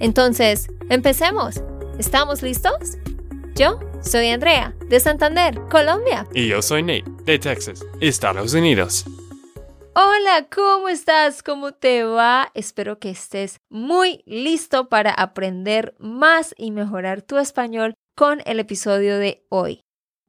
Entonces, 0.00 0.68
empecemos. 0.90 1.62
¿Estamos 1.98 2.42
listos? 2.42 2.98
Yo 3.54 3.78
soy 4.02 4.28
Andrea, 4.28 4.74
de 4.88 4.98
Santander, 4.98 5.60
Colombia. 5.70 6.26
Y 6.34 6.48
yo 6.48 6.60
soy 6.60 6.82
Nate, 6.82 7.04
de 7.24 7.38
Texas, 7.38 7.84
Estados 8.00 8.54
Unidos. 8.54 9.04
Hola, 9.94 10.48
¿cómo 10.52 10.88
estás? 10.88 11.42
¿Cómo 11.44 11.72
te 11.72 12.02
va? 12.02 12.50
Espero 12.54 12.98
que 12.98 13.10
estés 13.10 13.58
muy 13.70 14.22
listo 14.26 14.88
para 14.88 15.12
aprender 15.12 15.94
más 15.98 16.52
y 16.58 16.72
mejorar 16.72 17.22
tu 17.22 17.38
español 17.38 17.94
con 18.16 18.42
el 18.44 18.58
episodio 18.58 19.18
de 19.18 19.46
hoy. 19.50 19.80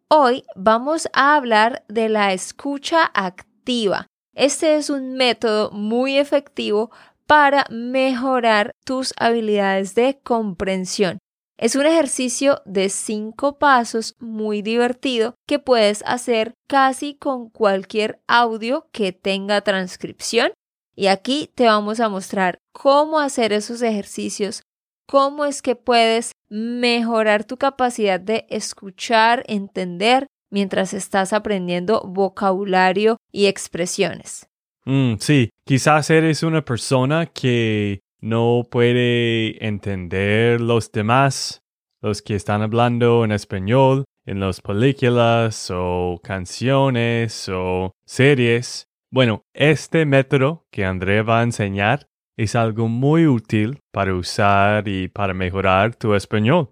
Hoy 0.07 0.43
vamos 0.55 1.09
a 1.13 1.35
hablar 1.35 1.84
de 1.87 2.09
la 2.09 2.31
escucha 2.31 3.09
activa. 3.15 4.05
Este 4.35 4.75
es 4.75 4.91
un 4.91 5.15
método 5.15 5.71
muy 5.71 6.18
efectivo 6.20 6.91
para 7.27 7.65
mejorar 7.70 8.71
tus 8.85 9.13
habilidades 9.18 9.95
de 9.95 10.20
comprensión. 10.23 11.20
Es 11.57 11.76
un 11.76 11.85
ejercicio 11.85 12.62
de 12.65 12.90
cinco 12.90 13.57
pasos 13.57 14.15
muy 14.20 14.62
divertido 14.62 15.35
que 15.48 15.57
puedes 15.59 16.03
hacer 16.05 16.53
casi 16.68 17.15
con 17.15 17.49
cualquier 17.49 18.20
audio 18.27 18.87
que 18.91 19.13
tenga 19.13 19.62
transcripción. 19.62 20.51
Y 20.98 21.07
aquí 21.07 21.49
te 21.55 21.65
vamos 21.65 21.99
a 21.99 22.09
mostrar 22.09 22.59
cómo 22.73 23.20
hacer 23.20 23.53
esos 23.53 23.81
ejercicios 23.81 24.63
cómo 25.05 25.46
es 25.46 25.62
que 25.62 25.76
puedes 25.76 26.31
mejorar 26.49 27.43
tu 27.43 27.57
capacidad 27.57 28.20
de 28.20 28.46
escuchar, 28.49 29.43
entender 29.48 30.27
mientras 30.51 30.93
estás 30.93 31.34
aprendiendo 31.34 32.01
vocabulario 32.05 33.18
y 33.31 33.48
expresiones. 33.48 34.48
Mm, 34.85 35.15
sí, 35.19 35.49
quizás 35.65 36.09
eres 36.09 36.43
una 36.43 36.63
persona 36.63 37.25
que 37.25 38.01
no 38.21 38.63
puede 38.69 39.65
entender 39.65 40.61
los 40.61 40.91
demás, 40.91 41.63
los 42.01 42.21
que 42.21 42.35
están 42.35 42.61
hablando 42.61 43.25
en 43.25 43.31
español 43.31 44.05
en 44.25 44.39
las 44.39 44.61
películas 44.61 45.71
o 45.73 46.19
canciones 46.23 47.49
o 47.49 47.91
series. 48.05 48.85
Bueno, 49.11 49.41
este 49.53 50.05
método 50.05 50.65
que 50.71 50.85
André 50.85 51.21
va 51.21 51.39
a 51.39 51.43
enseñar 51.43 52.07
es 52.37 52.55
algo 52.55 52.87
muy 52.87 53.27
útil 53.27 53.79
para 53.91 54.13
usar 54.13 54.87
y 54.87 55.07
para 55.07 55.33
mejorar 55.33 55.95
tu 55.95 56.13
español. 56.15 56.69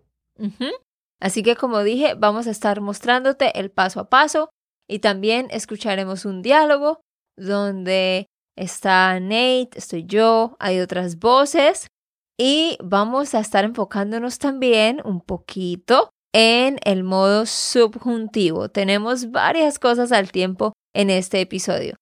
Así 1.20 1.42
que 1.42 1.56
como 1.56 1.84
dije, 1.84 2.16
vamos 2.16 2.48
a 2.48 2.52
estar 2.52 2.82
mostrándote 2.82 3.58
el 3.60 3.72
paso 3.72 4.02
a 4.02 4.10
paso 4.10 4.50
y 4.90 5.00
también 5.00 5.48
escucharemos 5.52 6.26
un 6.26 6.42
diálogo 6.42 7.02
donde 7.38 8.28
está 8.58 9.20
Nate, 9.20 9.70
estoy 9.76 10.06
yo, 10.06 10.56
hay 10.60 10.80
otras 10.80 11.20
voces 11.20 11.88
y 12.38 12.78
vamos 12.84 13.36
a 13.36 13.40
estar 13.40 13.64
enfocándonos 13.64 14.40
también 14.40 15.02
un 15.06 15.22
poquito 15.22 16.10
en 16.34 16.80
el 16.84 17.04
modo 17.04 17.46
subjuntivo. 17.46 18.70
Tenemos 18.70 19.32
varias 19.32 19.80
cosas 19.80 20.12
al 20.12 20.32
tiempo 20.32 20.74
en 20.94 21.10
este 21.10 21.42
episodio. 21.42 21.96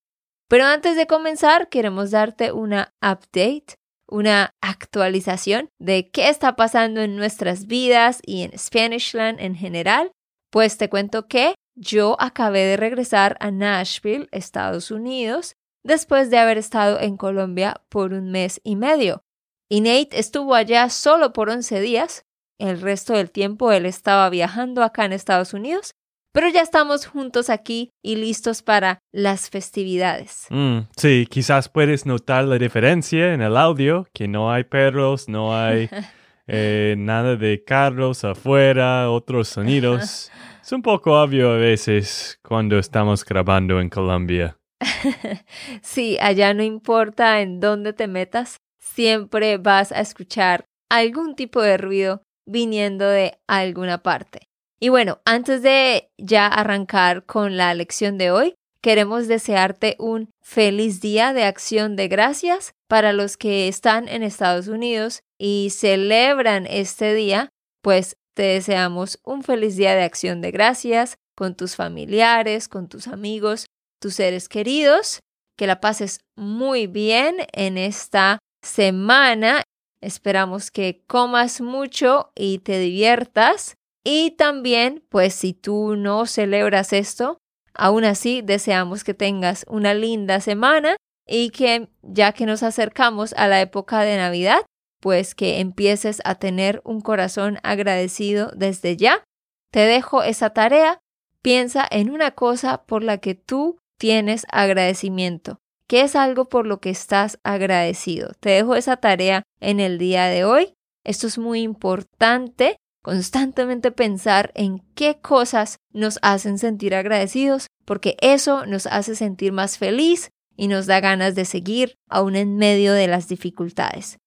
Pero 0.49 0.65
antes 0.65 0.95
de 0.95 1.07
comenzar, 1.07 1.69
queremos 1.69 2.11
darte 2.11 2.51
una 2.51 2.93
update, 3.01 3.75
una 4.07 4.51
actualización 4.61 5.69
de 5.79 6.09
qué 6.11 6.29
está 6.29 6.55
pasando 6.55 7.01
en 7.01 7.15
nuestras 7.15 7.67
vidas 7.67 8.19
y 8.25 8.43
en 8.43 8.57
Spanishland 8.57 9.39
en 9.39 9.55
general. 9.55 10.11
Pues 10.49 10.77
te 10.77 10.89
cuento 10.89 11.27
que 11.27 11.55
yo 11.75 12.15
acabé 12.19 12.65
de 12.65 12.77
regresar 12.77 13.37
a 13.39 13.51
Nashville, 13.51 14.27
Estados 14.31 14.91
Unidos, 14.91 15.55
después 15.83 16.29
de 16.29 16.37
haber 16.37 16.57
estado 16.57 16.99
en 16.99 17.17
Colombia 17.17 17.81
por 17.89 18.13
un 18.13 18.31
mes 18.31 18.61
y 18.63 18.75
medio. 18.75 19.23
Y 19.69 19.81
Nate 19.81 20.19
estuvo 20.19 20.53
allá 20.55 20.89
solo 20.89 21.33
por 21.33 21.49
11 21.49 21.79
días. 21.81 22.25
El 22.59 22.81
resto 22.81 23.13
del 23.13 23.31
tiempo 23.31 23.71
él 23.71 23.85
estaba 23.85 24.29
viajando 24.29 24.83
acá 24.83 25.05
en 25.05 25.13
Estados 25.13 25.53
Unidos 25.53 25.95
pero 26.33 26.47
ya 26.47 26.61
estamos 26.61 27.05
juntos 27.05 27.49
aquí 27.49 27.91
y 28.01 28.15
listos 28.15 28.61
para 28.61 28.99
las 29.11 29.49
festividades. 29.49 30.47
Mm, 30.49 30.79
sí, 30.95 31.27
quizás 31.29 31.67
puedes 31.67 32.05
notar 32.05 32.45
la 32.45 32.57
diferencia 32.57 33.33
en 33.33 33.41
el 33.41 33.57
audio, 33.57 34.07
que 34.13 34.27
no 34.27 34.51
hay 34.51 34.63
perros, 34.63 35.27
no 35.27 35.57
hay 35.57 35.89
eh, 36.47 36.95
nada 36.97 37.35
de 37.35 37.63
carros 37.65 38.23
afuera, 38.23 39.09
otros 39.09 39.49
sonidos. 39.49 40.31
es 40.61 40.71
un 40.71 40.81
poco 40.81 41.21
obvio 41.21 41.51
a 41.51 41.57
veces 41.57 42.39
cuando 42.43 42.77
estamos 42.77 43.25
grabando 43.25 43.79
en 43.79 43.89
Colombia. 43.89 44.57
sí, 45.81 46.17
allá 46.19 46.53
no 46.53 46.63
importa 46.63 47.41
en 47.41 47.59
dónde 47.59 47.93
te 47.93 48.07
metas, 48.07 48.57
siempre 48.79 49.57
vas 49.57 49.91
a 49.91 50.01
escuchar 50.01 50.65
algún 50.89 51.35
tipo 51.35 51.61
de 51.61 51.77
ruido 51.77 52.23
viniendo 52.45 53.07
de 53.07 53.39
alguna 53.47 54.03
parte. 54.03 54.49
Y 54.79 54.89
bueno, 54.89 55.21
antes 55.25 55.61
de 55.61 56.09
ya 56.17 56.47
arrancar 56.47 57.25
con 57.25 57.55
la 57.55 57.73
lección 57.73 58.17
de 58.17 58.31
hoy, 58.31 58.55
queremos 58.81 59.27
desearte 59.27 59.95
un 59.99 60.31
feliz 60.41 61.01
día 61.01 61.33
de 61.33 61.43
acción 61.43 61.95
de 61.95 62.07
gracias 62.07 62.73
para 62.87 63.13
los 63.13 63.37
que 63.37 63.67
están 63.67 64.07
en 64.07 64.23
Estados 64.23 64.67
Unidos 64.67 65.21
y 65.37 65.69
celebran 65.69 66.65
este 66.67 67.13
día, 67.13 67.49
pues 67.83 68.17
te 68.33 68.43
deseamos 68.43 69.19
un 69.23 69.43
feliz 69.43 69.75
día 69.75 69.95
de 69.95 70.03
acción 70.03 70.41
de 70.41 70.51
gracias 70.51 71.15
con 71.35 71.55
tus 71.55 71.75
familiares, 71.75 72.67
con 72.67 72.87
tus 72.87 73.07
amigos, 73.07 73.65
tus 73.99 74.15
seres 74.15 74.47
queridos, 74.49 75.19
que 75.57 75.67
la 75.67 75.81
pases 75.81 76.21
muy 76.35 76.87
bien 76.87 77.37
en 77.53 77.77
esta 77.77 78.39
semana. 78.63 79.63
Esperamos 80.01 80.71
que 80.71 81.03
comas 81.07 81.61
mucho 81.61 82.31
y 82.35 82.59
te 82.59 82.79
diviertas 82.79 83.75
y 84.03 84.31
también, 84.31 85.03
pues 85.09 85.35
si 85.35 85.53
tú 85.53 85.95
no 85.95 86.25
celebras 86.25 86.91
esto, 86.93 87.37
aún 87.73 88.03
así 88.03 88.41
deseamos 88.41 89.03
que 89.03 89.13
tengas 89.13 89.65
una 89.69 89.93
linda 89.93 90.39
semana 90.41 90.97
y 91.27 91.51
que 91.51 91.89
ya 92.01 92.31
que 92.33 92.45
nos 92.45 92.63
acercamos 92.63 93.33
a 93.33 93.47
la 93.47 93.61
época 93.61 94.01
de 94.01 94.17
Navidad, 94.17 94.61
pues 95.01 95.35
que 95.35 95.59
empieces 95.59 96.21
a 96.23 96.35
tener 96.35 96.79
un 96.85 97.01
corazón 97.01 97.59
agradecido 97.63 98.51
desde 98.55 98.95
ya. 98.95 99.25
Te 99.71 99.81
dejo 99.81 100.23
esa 100.23 100.51
tarea. 100.51 100.99
Piensa 101.41 101.85
en 101.89 102.11
una 102.11 102.31
cosa 102.31 102.83
por 102.85 103.03
la 103.03 103.17
que 103.17 103.35
tú 103.35 103.79
tienes 103.97 104.45
agradecimiento. 104.51 105.59
¿Qué 105.87 106.01
es 106.01 106.15
algo 106.15 106.47
por 106.47 106.67
lo 106.67 106.79
que 106.79 106.91
estás 106.91 107.39
agradecido? 107.43 108.31
Te 108.39 108.51
dejo 108.51 108.75
esa 108.75 108.97
tarea 108.97 109.43
en 109.59 109.79
el 109.79 109.97
día 109.97 110.25
de 110.27 110.45
hoy. 110.45 110.73
Esto 111.03 111.27
es 111.27 111.37
muy 111.37 111.61
importante 111.61 112.77
constantemente 113.01 113.91
pensar 113.91 114.51
en 114.53 114.79
qué 114.93 115.19
cosas 115.19 115.79
nos 115.91 116.19
hacen 116.21 116.59
sentir 116.59 116.93
agradecidos, 116.93 117.67
porque 117.85 118.15
eso 118.21 118.67
nos 118.67 118.85
hace 118.85 119.15
sentir 119.15 119.51
más 119.51 119.79
feliz 119.79 120.29
y 120.55 120.67
nos 120.67 120.85
da 120.85 120.99
ganas 120.99 121.33
de 121.33 121.45
seguir 121.45 121.95
aún 122.07 122.35
en 122.35 122.57
medio 122.57 122.93
de 122.93 123.07
las 123.07 123.27
dificultades. 123.27 124.19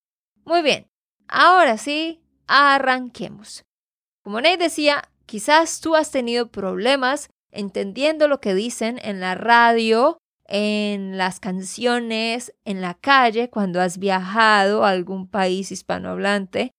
Muy 0.45 0.61
bien, 0.61 0.87
ahora 1.27 1.77
sí, 1.77 2.21
arranquemos. 2.45 3.65
Como 4.23 4.39
Nate 4.41 4.57
decía, 4.57 5.03
quizás 5.25 5.81
tú 5.81 5.95
has 5.95 6.11
tenido 6.11 6.51
problemas 6.51 7.29
entendiendo 7.51 8.27
lo 8.27 8.39
que 8.39 8.53
dicen 8.53 8.99
en 9.01 9.19
la 9.19 9.33
radio, 9.33 10.19
en 10.45 11.17
las 11.17 11.39
canciones, 11.39 12.53
en 12.63 12.81
la 12.81 12.93
calle, 12.93 13.49
cuando 13.49 13.81
has 13.81 13.97
viajado 13.97 14.85
a 14.85 14.89
algún 14.89 15.27
país 15.27 15.71
hispanohablante, 15.71 16.71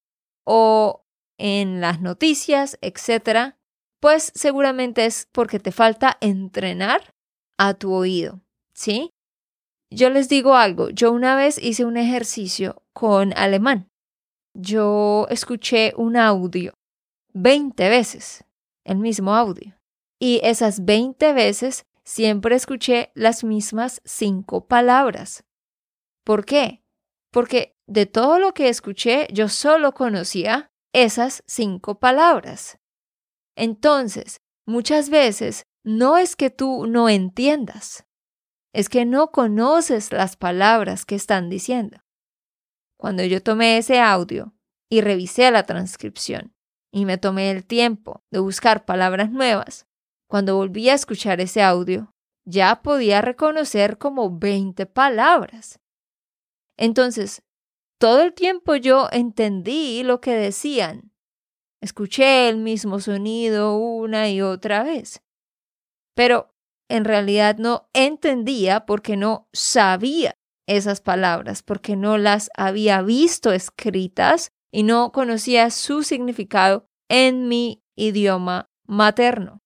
o 0.45 1.03
en 1.37 1.81
las 1.81 1.99
noticias, 1.99 2.77
etc., 2.81 3.55
pues 3.99 4.31
seguramente 4.33 5.05
es 5.05 5.27
porque 5.33 5.59
te 5.59 5.73
falta 5.73 6.17
entrenar 6.21 7.11
a 7.57 7.73
tu 7.73 7.93
oído, 7.93 8.39
¿sí? 8.73 9.09
Yo 9.89 10.09
les 10.09 10.27
digo 10.27 10.55
algo, 10.55 10.89
yo 10.89 11.11
una 11.11 11.35
vez 11.35 11.57
hice 11.61 11.85
un 11.85 11.97
ejercicio 11.97 12.83
con 12.93 13.33
alemán. 13.37 13.89
Yo 14.53 15.27
escuché 15.29 15.93
un 15.95 16.17
audio 16.17 16.73
20 17.33 17.89
veces, 17.89 18.43
el 18.83 18.97
mismo 18.97 19.35
audio. 19.35 19.77
Y 20.19 20.39
esas 20.43 20.83
20 20.83 21.33
veces 21.33 21.85
siempre 22.03 22.55
escuché 22.55 23.11
las 23.13 23.43
mismas 23.43 24.01
cinco 24.03 24.67
palabras. 24.67 25.43
¿Por 26.23 26.45
qué? 26.45 26.83
Porque 27.31 27.77
de 27.85 28.05
todo 28.05 28.39
lo 28.39 28.53
que 28.53 28.69
escuché, 28.69 29.27
yo 29.31 29.47
solo 29.47 29.93
conocía 29.93 30.71
esas 30.93 31.43
cinco 31.45 31.99
palabras. 31.99 32.79
Entonces, 33.55 34.41
muchas 34.65 35.09
veces 35.09 35.67
no 35.83 36.17
es 36.17 36.35
que 36.35 36.49
tú 36.49 36.87
no 36.87 37.07
entiendas, 37.07 38.06
es 38.73 38.89
que 38.89 39.05
no 39.05 39.31
conoces 39.31 40.11
las 40.11 40.35
palabras 40.35 41.05
que 41.05 41.15
están 41.15 41.49
diciendo. 41.49 41.97
Cuando 42.97 43.23
yo 43.23 43.41
tomé 43.41 43.77
ese 43.77 43.99
audio 43.99 44.53
y 44.89 45.01
revisé 45.01 45.49
la 45.51 45.65
transcripción 45.65 46.53
y 46.91 47.05
me 47.05 47.17
tomé 47.17 47.51
el 47.51 47.65
tiempo 47.65 48.23
de 48.31 48.39
buscar 48.39 48.85
palabras 48.85 49.31
nuevas, 49.31 49.87
cuando 50.27 50.55
volví 50.55 50.89
a 50.89 50.93
escuchar 50.93 51.39
ese 51.39 51.61
audio, 51.61 52.13
ya 52.45 52.81
podía 52.81 53.21
reconocer 53.21 53.97
como 53.97 54.37
20 54.37 54.85
palabras. 54.85 55.79
Entonces, 56.77 57.43
todo 57.99 58.21
el 58.21 58.33
tiempo 58.33 58.75
yo 58.75 59.09
entendí 59.11 60.03
lo 60.03 60.21
que 60.21 60.33
decían. 60.33 61.11
Escuché 61.81 62.49
el 62.49 62.57
mismo 62.57 62.99
sonido 62.99 63.77
una 63.77 64.29
y 64.29 64.41
otra 64.41 64.83
vez. 64.83 65.21
Pero 66.15 66.56
en 66.89 67.05
realidad 67.05 67.57
no 67.57 67.89
entendía 67.93 68.85
porque 68.85 69.17
no 69.17 69.47
sabía 69.53 70.35
esas 70.67 71.01
palabras, 71.01 71.63
porque 71.63 71.95
no 71.95 72.17
las 72.17 72.49
había 72.55 73.01
visto 73.01 73.51
escritas 73.51 74.51
y 74.71 74.83
no 74.83 75.11
conocía 75.11 75.69
su 75.69 76.03
significado 76.03 76.87
en 77.09 77.47
mi 77.47 77.83
idioma 77.95 78.69
materno. 78.85 79.61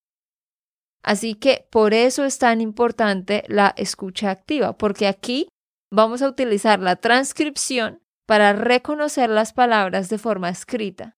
Así 1.03 1.33
que 1.33 1.67
por 1.71 1.93
eso 1.93 2.25
es 2.25 2.37
tan 2.37 2.61
importante 2.61 3.43
la 3.47 3.73
escucha 3.75 4.29
activa, 4.29 4.77
porque 4.77 5.07
aquí 5.07 5.49
vamos 5.91 6.21
a 6.21 6.29
utilizar 6.29 6.79
la 6.79 6.95
transcripción 6.95 8.01
para 8.27 8.53
reconocer 8.53 9.29
las 9.29 9.53
palabras 9.53 10.09
de 10.09 10.19
forma 10.19 10.49
escrita. 10.49 11.17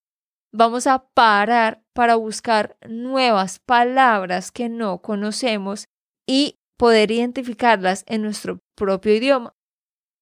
Vamos 0.52 0.86
a 0.86 1.06
parar 1.14 1.82
para 1.92 2.14
buscar 2.14 2.76
nuevas 2.88 3.58
palabras 3.58 4.50
que 4.50 4.68
no 4.68 5.02
conocemos 5.02 5.86
y 6.26 6.58
poder 6.76 7.10
identificarlas 7.10 8.04
en 8.06 8.22
nuestro 8.22 8.60
propio 8.74 9.14
idioma. 9.14 9.54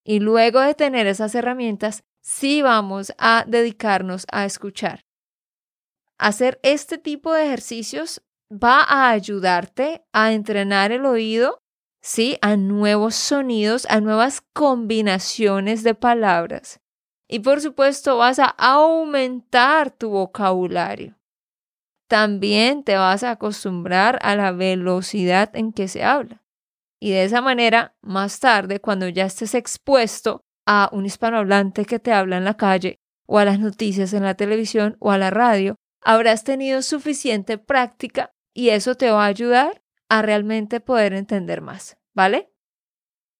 Y 0.04 0.20
luego 0.20 0.60
de 0.60 0.74
tener 0.74 1.06
esas 1.06 1.34
herramientas, 1.34 2.04
sí 2.20 2.62
vamos 2.62 3.12
a 3.18 3.44
dedicarnos 3.46 4.26
a 4.30 4.44
escuchar. 4.44 5.04
Hacer 6.18 6.60
este 6.62 6.98
tipo 6.98 7.32
de 7.32 7.46
ejercicios 7.46 8.22
va 8.52 8.82
a 8.82 9.10
ayudarte 9.10 10.04
a 10.12 10.32
entrenar 10.32 10.92
el 10.92 11.06
oído, 11.06 11.58
sí, 12.00 12.36
a 12.42 12.56
nuevos 12.56 13.14
sonidos, 13.14 13.86
a 13.88 14.00
nuevas 14.00 14.42
combinaciones 14.52 15.82
de 15.82 15.94
palabras. 15.94 16.80
Y 17.28 17.40
por 17.40 17.60
supuesto 17.60 18.18
vas 18.18 18.38
a 18.38 18.54
aumentar 18.58 19.90
tu 19.90 20.10
vocabulario. 20.10 21.16
También 22.12 22.84
te 22.84 22.94
vas 22.96 23.22
a 23.22 23.30
acostumbrar 23.30 24.18
a 24.20 24.36
la 24.36 24.52
velocidad 24.52 25.48
en 25.56 25.72
que 25.72 25.88
se 25.88 26.04
habla. 26.04 26.42
Y 27.00 27.12
de 27.12 27.24
esa 27.24 27.40
manera, 27.40 27.96
más 28.02 28.38
tarde, 28.38 28.80
cuando 28.80 29.08
ya 29.08 29.24
estés 29.24 29.54
expuesto 29.54 30.44
a 30.66 30.90
un 30.92 31.06
hispanohablante 31.06 31.86
que 31.86 31.98
te 31.98 32.12
habla 32.12 32.36
en 32.36 32.44
la 32.44 32.58
calle, 32.58 33.00
o 33.24 33.38
a 33.38 33.46
las 33.46 33.60
noticias 33.60 34.12
en 34.12 34.24
la 34.24 34.34
televisión, 34.34 34.98
o 35.00 35.10
a 35.10 35.16
la 35.16 35.30
radio, 35.30 35.76
habrás 36.02 36.44
tenido 36.44 36.82
suficiente 36.82 37.56
práctica 37.56 38.34
y 38.52 38.68
eso 38.68 38.94
te 38.94 39.10
va 39.10 39.24
a 39.24 39.28
ayudar 39.28 39.82
a 40.10 40.20
realmente 40.20 40.80
poder 40.80 41.14
entender 41.14 41.62
más, 41.62 41.96
¿vale? 42.12 42.52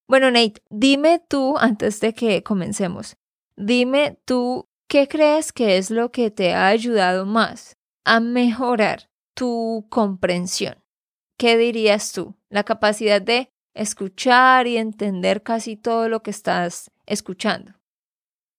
Bueno, 0.08 0.30
Nate, 0.30 0.62
dime 0.70 1.22
tú, 1.28 1.58
antes 1.58 2.00
de 2.00 2.14
que 2.14 2.42
comencemos, 2.42 3.18
dime 3.54 4.18
tú, 4.24 4.66
¿qué 4.88 5.08
crees 5.08 5.52
que 5.52 5.76
es 5.76 5.90
lo 5.90 6.10
que 6.10 6.30
te 6.30 6.54
ha 6.54 6.68
ayudado 6.68 7.26
más 7.26 7.76
a 8.04 8.20
mejorar 8.20 9.10
tu 9.34 9.86
comprensión? 9.90 10.76
¿Qué 11.38 11.56
dirías 11.56 12.12
tú? 12.12 12.36
La 12.50 12.64
capacidad 12.64 13.20
de 13.20 13.50
escuchar 13.74 14.66
y 14.66 14.76
entender 14.76 15.42
casi 15.42 15.76
todo 15.76 16.08
lo 16.08 16.22
que 16.22 16.30
estás 16.30 16.90
escuchando. 17.06 17.72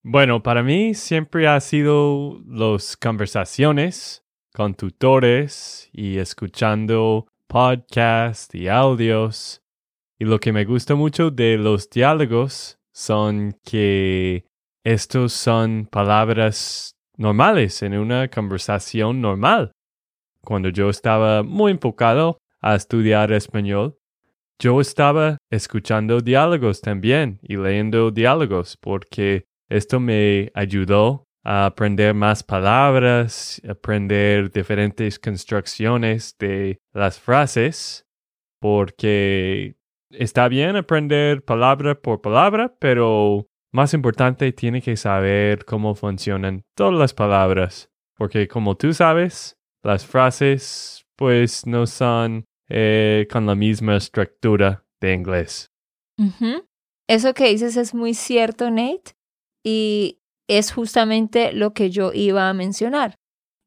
Bueno, 0.03 0.43
para 0.43 0.63
mí 0.63 0.93
siempre 0.95 1.47
ha 1.47 1.59
sido 1.61 2.41
las 2.45 2.97
conversaciones 2.97 4.25
con 4.53 4.75
tutores 4.75 5.89
y 5.93 6.17
escuchando 6.17 7.27
podcasts 7.47 8.53
y 8.53 8.67
audios. 8.67 9.61
Y 10.19 10.25
lo 10.25 10.39
que 10.39 10.51
me 10.51 10.65
gusta 10.65 10.95
mucho 10.95 11.31
de 11.31 11.57
los 11.57 11.89
diálogos 11.89 12.79
son 12.91 13.57
que 13.63 14.45
estos 14.83 15.31
son 15.33 15.87
palabras 15.89 16.97
normales 17.23 17.81
en 17.81 17.97
una 17.97 18.27
conversación 18.27 19.21
normal. 19.21 19.71
Cuando 20.41 20.69
yo 20.69 20.89
estaba 20.89 21.41
muy 21.41 21.71
enfocado 21.71 22.37
a 22.61 22.75
estudiar 22.75 23.31
español, 23.31 23.97
yo 24.59 24.79
estaba 24.79 25.37
escuchando 25.49 26.19
diálogos 26.19 26.81
también 26.81 27.39
y 27.41 27.55
leyendo 27.55 28.11
diálogos 28.11 28.77
porque 28.77 29.45
esto 29.69 29.99
me 29.99 30.51
ayudó 30.53 31.23
a 31.43 31.65
aprender 31.65 32.13
más 32.13 32.43
palabras, 32.43 33.61
aprender 33.67 34.51
diferentes 34.51 35.17
construcciones 35.17 36.35
de 36.39 36.79
las 36.93 37.19
frases, 37.19 38.05
porque 38.59 39.75
está 40.11 40.47
bien 40.47 40.75
aprender 40.75 41.43
palabra 41.43 41.95
por 41.95 42.21
palabra, 42.21 42.73
pero 42.79 43.47
más 43.73 43.93
importante 43.93 44.53
tiene 44.53 44.81
que 44.81 44.95
saber 44.95 45.65
cómo 45.65 45.95
funcionan 45.95 46.63
todas 46.75 46.93
las 46.93 47.13
palabras, 47.13 47.89
porque 48.15 48.47
como 48.47 48.77
tú 48.77 48.93
sabes, 48.93 49.57
las 49.83 50.05
frases 50.05 51.05
pues 51.15 51.65
no 51.65 51.87
son 51.87 52.45
eh, 52.69 53.27
con 53.31 53.45
la 53.45 53.55
misma 53.55 53.97
estructura 53.97 54.85
de 55.01 55.13
inglés. 55.13 55.71
Eso 57.09 57.33
que 57.33 57.49
dices 57.49 57.75
es 57.75 57.93
muy 57.93 58.13
cierto, 58.13 58.69
Nate. 58.69 59.15
Y 59.65 60.19
es 60.47 60.71
justamente 60.71 61.51
lo 61.51 61.73
que 61.73 61.89
yo 61.89 62.13
iba 62.13 62.49
a 62.49 62.53
mencionar, 62.53 63.15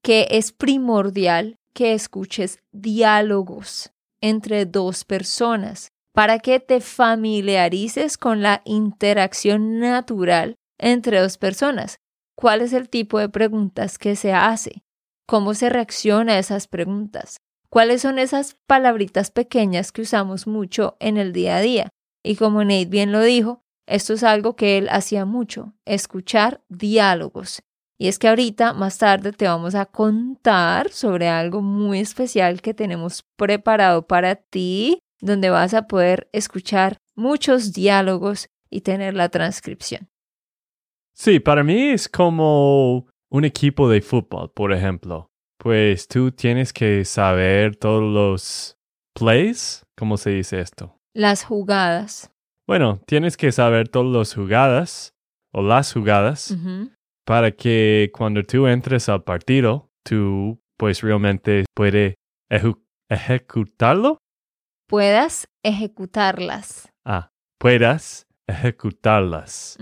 que 0.02 0.28
es 0.30 0.52
primordial 0.52 1.56
que 1.74 1.92
escuches 1.92 2.60
diálogos 2.72 3.92
entre 4.22 4.66
dos 4.66 5.04
personas 5.04 5.92
para 6.16 6.38
que 6.38 6.60
te 6.60 6.80
familiarices 6.80 8.16
con 8.16 8.40
la 8.40 8.62
interacción 8.64 9.80
natural 9.80 10.54
entre 10.78 11.20
dos 11.20 11.36
personas. 11.36 11.98
¿Cuál 12.34 12.62
es 12.62 12.72
el 12.72 12.88
tipo 12.88 13.18
de 13.18 13.28
preguntas 13.28 13.98
que 13.98 14.16
se 14.16 14.32
hace? 14.32 14.82
¿Cómo 15.28 15.52
se 15.52 15.68
reacciona 15.68 16.32
a 16.32 16.38
esas 16.38 16.68
preguntas? 16.68 17.36
¿Cuáles 17.68 18.00
son 18.00 18.18
esas 18.18 18.56
palabritas 18.66 19.30
pequeñas 19.30 19.92
que 19.92 20.00
usamos 20.00 20.46
mucho 20.46 20.96
en 21.00 21.18
el 21.18 21.34
día 21.34 21.58
a 21.58 21.60
día? 21.60 21.88
Y 22.24 22.36
como 22.36 22.64
Nate 22.64 22.86
bien 22.86 23.12
lo 23.12 23.20
dijo, 23.20 23.60
esto 23.86 24.14
es 24.14 24.22
algo 24.22 24.56
que 24.56 24.78
él 24.78 24.88
hacía 24.90 25.26
mucho, 25.26 25.74
escuchar 25.84 26.62
diálogos. 26.70 27.60
Y 27.98 28.08
es 28.08 28.18
que 28.18 28.28
ahorita, 28.28 28.72
más 28.72 28.96
tarde, 28.96 29.32
te 29.32 29.46
vamos 29.46 29.74
a 29.74 29.84
contar 29.84 30.90
sobre 30.92 31.28
algo 31.28 31.60
muy 31.60 32.00
especial 32.00 32.62
que 32.62 32.72
tenemos 32.72 33.22
preparado 33.36 34.06
para 34.06 34.36
ti, 34.36 35.00
donde 35.26 35.50
vas 35.50 35.74
a 35.74 35.86
poder 35.86 36.28
escuchar 36.32 36.98
muchos 37.14 37.72
diálogos 37.72 38.48
y 38.70 38.80
tener 38.80 39.14
la 39.14 39.28
transcripción. 39.28 40.08
Sí, 41.12 41.40
para 41.40 41.62
mí 41.62 41.90
es 41.90 42.08
como 42.08 43.06
un 43.30 43.44
equipo 43.44 43.88
de 43.88 44.00
fútbol, 44.00 44.50
por 44.54 44.72
ejemplo. 44.72 45.30
Pues 45.58 46.08
tú 46.08 46.30
tienes 46.30 46.72
que 46.72 47.04
saber 47.04 47.76
todos 47.76 48.02
los 48.02 48.78
plays, 49.14 49.84
¿cómo 49.96 50.16
se 50.16 50.30
dice 50.30 50.60
esto? 50.60 50.98
Las 51.14 51.44
jugadas. 51.44 52.30
Bueno, 52.66 53.00
tienes 53.06 53.36
que 53.36 53.52
saber 53.52 53.88
todas 53.88 54.12
las 54.12 54.34
jugadas 54.34 55.14
o 55.52 55.62
las 55.62 55.92
jugadas 55.92 56.54
para 57.24 57.52
que 57.52 58.10
cuando 58.12 58.42
tú 58.42 58.66
entres 58.66 59.08
al 59.08 59.24
partido, 59.24 59.90
tú 60.04 60.60
pues 60.76 61.00
realmente 61.00 61.64
puedes 61.74 62.14
ejecutarlo. 63.08 64.18
Puedas 64.86 65.48
ejecutarlas. 65.64 66.92
Ah, 67.04 67.30
puedas 67.58 68.26
ejecutarlas. 68.46 69.78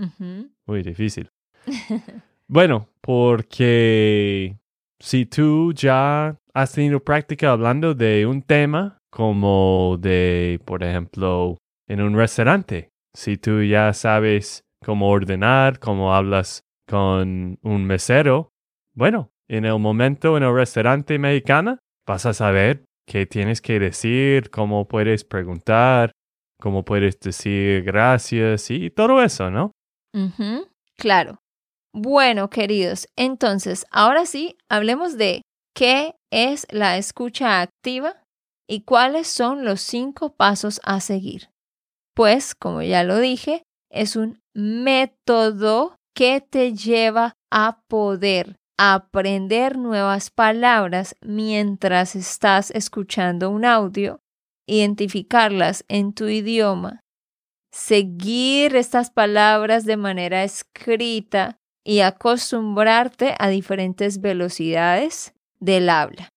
Muy 0.65 0.83
difícil. 0.83 1.29
bueno, 2.47 2.89
porque 3.01 4.57
si 4.99 5.25
tú 5.25 5.73
ya 5.73 6.37
has 6.53 6.71
tenido 6.71 6.99
práctica 7.01 7.51
hablando 7.51 7.93
de 7.93 8.25
un 8.25 8.41
tema 8.41 8.97
como 9.11 9.97
de, 9.99 10.59
por 10.65 10.83
ejemplo, 10.83 11.57
en 11.87 12.01
un 12.01 12.15
restaurante. 12.15 12.89
Si 13.13 13.37
tú 13.37 13.63
ya 13.63 13.93
sabes 13.93 14.65
cómo 14.83 15.09
ordenar, 15.09 15.79
cómo 15.79 16.13
hablas 16.13 16.63
con 16.87 17.57
un 17.61 17.85
mesero, 17.85 18.49
bueno, 18.93 19.31
en 19.47 19.65
el 19.65 19.79
momento 19.79 20.37
en 20.37 20.43
el 20.43 20.53
restaurante 20.53 21.17
mexicano 21.19 21.79
vas 22.05 22.25
a 22.25 22.33
saber 22.33 22.83
qué 23.05 23.25
tienes 23.25 23.61
que 23.61 23.79
decir, 23.79 24.49
cómo 24.49 24.87
puedes 24.87 25.23
preguntar, 25.23 26.11
cómo 26.59 26.83
puedes 26.83 27.19
decir 27.19 27.83
gracias 27.83 28.71
y 28.71 28.89
todo 28.89 29.21
eso, 29.21 29.49
¿no? 29.49 29.71
Claro. 30.97 31.39
Bueno, 31.93 32.49
queridos, 32.49 33.07
entonces, 33.15 33.85
ahora 33.89 34.25
sí, 34.25 34.57
hablemos 34.69 35.17
de 35.17 35.41
qué 35.73 36.15
es 36.31 36.67
la 36.69 36.97
escucha 36.97 37.61
activa 37.61 38.21
y 38.67 38.81
cuáles 38.81 39.27
son 39.27 39.63
los 39.63 39.81
cinco 39.81 40.35
pasos 40.35 40.81
a 40.83 40.99
seguir. 40.99 41.49
Pues, 42.13 42.55
como 42.55 42.81
ya 42.81 43.03
lo 43.03 43.19
dije, 43.19 43.63
es 43.89 44.15
un 44.15 44.39
método 44.53 45.95
que 46.15 46.41
te 46.41 46.73
lleva 46.73 47.33
a 47.51 47.81
poder 47.87 48.55
aprender 48.77 49.77
nuevas 49.77 50.29
palabras 50.29 51.15
mientras 51.21 52.15
estás 52.15 52.71
escuchando 52.71 53.49
un 53.49 53.65
audio, 53.65 54.19
identificarlas 54.67 55.85
en 55.87 56.13
tu 56.13 56.25
idioma, 56.27 57.01
seguir 57.71 58.75
estas 58.75 59.11
palabras 59.11 59.85
de 59.85 59.97
manera 59.97 60.43
escrita 60.43 61.57
y 61.83 61.99
acostumbrarte 61.99 63.35
a 63.39 63.47
diferentes 63.49 64.19
velocidades 64.19 65.33
del 65.59 65.89
habla. 65.89 66.29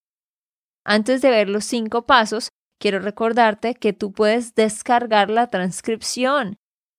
Antes 0.84 1.22
de 1.22 1.30
ver 1.30 1.48
los 1.48 1.64
cinco 1.64 2.06
pasos, 2.06 2.50
quiero 2.78 3.00
recordarte 3.00 3.74
que 3.74 3.92
tú 3.92 4.12
puedes 4.12 4.54
descargar 4.54 5.30
la 5.30 5.48
transcripción 5.48 6.56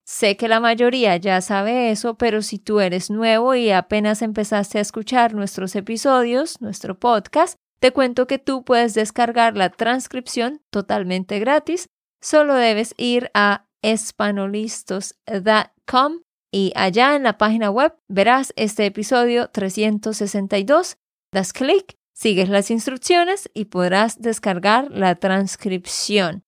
Sé 0.10 0.38
que 0.38 0.48
la 0.48 0.60
mayoría 0.60 1.18
ya 1.18 1.40
sabe 1.40 1.92
eso, 1.92 2.18
pero 2.18 2.42
si 2.42 2.58
tú 2.58 2.80
eres 2.80 3.12
nuevo 3.12 3.54
y 3.54 3.70
apenas 3.70 4.24
empezaste 4.24 4.80
a 4.80 4.82
escuchar 4.82 5.36
nuestros 5.36 5.76
episodios, 5.76 6.60
nuestro 6.62 7.00
podcast, 7.00 7.58
te 7.80 7.92
cuento 7.92 8.26
que 8.26 8.40
tú 8.40 8.66
puedes 8.66 8.96
descargar 8.96 9.56
la 9.56 9.70
transcripción 9.70 10.64
totalmente 10.72 11.38
gratis. 11.38 11.90
Solo 12.22 12.56
debes 12.56 12.96
ir 12.98 13.30
a 13.36 13.68
espanolistos.com 13.84 16.22
y 16.52 16.74
allá 16.76 17.16
en 17.16 17.22
la 17.22 17.38
página 17.38 17.70
web 17.70 17.96
verás 18.08 18.52
este 18.56 18.88
episodio 18.88 19.52
362. 19.52 20.98
Das 21.32 21.54
clic, 21.54 22.00
sigues 22.16 22.50
las 22.50 22.72
instrucciones 22.72 23.52
y 23.54 23.66
podrás 23.66 24.20
descargar 24.20 24.90
la 24.90 25.14
transcripción. 25.18 26.44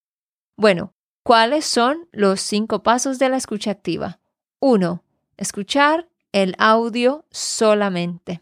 Bueno, 0.57 0.95
¿Cuáles 1.23 1.65
son 1.65 2.09
los 2.11 2.41
cinco 2.41 2.81
pasos 2.81 3.19
de 3.19 3.29
la 3.29 3.37
escucha 3.37 3.71
activa? 3.71 4.19
1. 4.59 5.03
Escuchar 5.37 6.09
el 6.31 6.55
audio 6.57 7.25
solamente. 7.29 8.41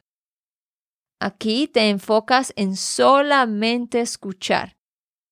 Aquí 1.19 1.67
te 1.67 1.89
enfocas 1.89 2.53
en 2.55 2.77
solamente 2.77 3.99
escuchar. 3.99 4.77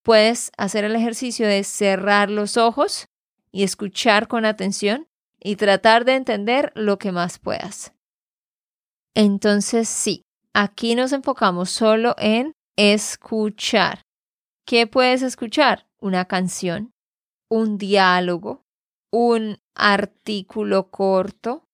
Puedes 0.04 0.52
hacer 0.58 0.84
el 0.84 0.96
ejercicio 0.96 1.48
de 1.48 1.64
cerrar 1.64 2.30
los 2.30 2.58
ojos 2.58 3.08
y 3.52 3.64
escuchar 3.64 4.28
con 4.28 4.44
atención 4.44 5.08
y 5.40 5.56
tratar 5.56 6.04
de 6.04 6.16
entender 6.16 6.74
lo 6.76 6.98
que 6.98 7.14
más 7.14 7.40
puedas. 7.40 7.94
Entonces 9.16 9.88
sí, 9.88 10.24
aquí 10.54 10.96
nos 10.96 11.14
enfocamos 11.14 11.70
solo 11.70 12.14
en 12.18 12.52
escuchar. 12.76 14.02
¿Qué 14.66 14.86
puedes 14.86 15.22
escuchar? 15.22 15.88
Una 16.00 16.26
canción, 16.26 16.92
un 17.50 17.78
diálogo, 17.78 18.66
un 19.12 19.60
artículo 19.76 20.90
corto. 20.90 21.68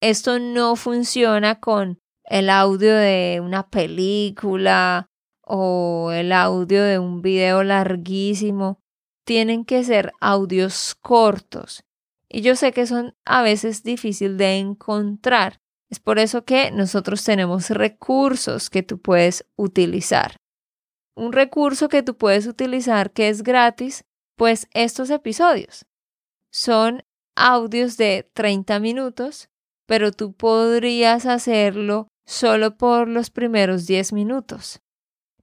Esto 0.00 0.38
no 0.38 0.76
funciona 0.76 1.60
con 1.60 1.98
el 2.24 2.50
audio 2.50 2.94
de 2.94 3.40
una 3.42 3.68
película 3.68 5.06
o 5.42 6.12
el 6.12 6.32
audio 6.32 6.82
de 6.84 6.98
un 6.98 7.22
video 7.22 7.64
larguísimo. 7.64 8.80
Tienen 9.24 9.64
que 9.64 9.82
ser 9.84 10.12
audios 10.20 10.94
cortos. 11.00 11.84
Y 12.28 12.42
yo 12.42 12.56
sé 12.56 12.72
que 12.72 12.86
son 12.86 13.14
a 13.24 13.42
veces 13.42 13.82
difícil 13.82 14.36
de 14.36 14.58
encontrar. 14.58 15.60
Es 15.90 16.00
por 16.00 16.18
eso 16.18 16.44
que 16.44 16.70
nosotros 16.70 17.24
tenemos 17.24 17.70
recursos 17.70 18.68
que 18.68 18.82
tú 18.82 19.00
puedes 19.00 19.46
utilizar. 19.56 20.36
Un 21.16 21.32
recurso 21.32 21.88
que 21.88 22.02
tú 22.02 22.16
puedes 22.16 22.46
utilizar 22.46 23.10
que 23.10 23.30
es 23.30 23.42
gratis 23.42 24.04
pues 24.38 24.68
estos 24.72 25.10
episodios 25.10 25.84
son 26.50 27.02
audios 27.34 27.96
de 27.96 28.30
30 28.34 28.78
minutos, 28.78 29.50
pero 29.84 30.12
tú 30.12 30.32
podrías 30.32 31.26
hacerlo 31.26 32.06
solo 32.24 32.76
por 32.76 33.08
los 33.08 33.30
primeros 33.30 33.86
10 33.86 34.12
minutos. 34.12 34.80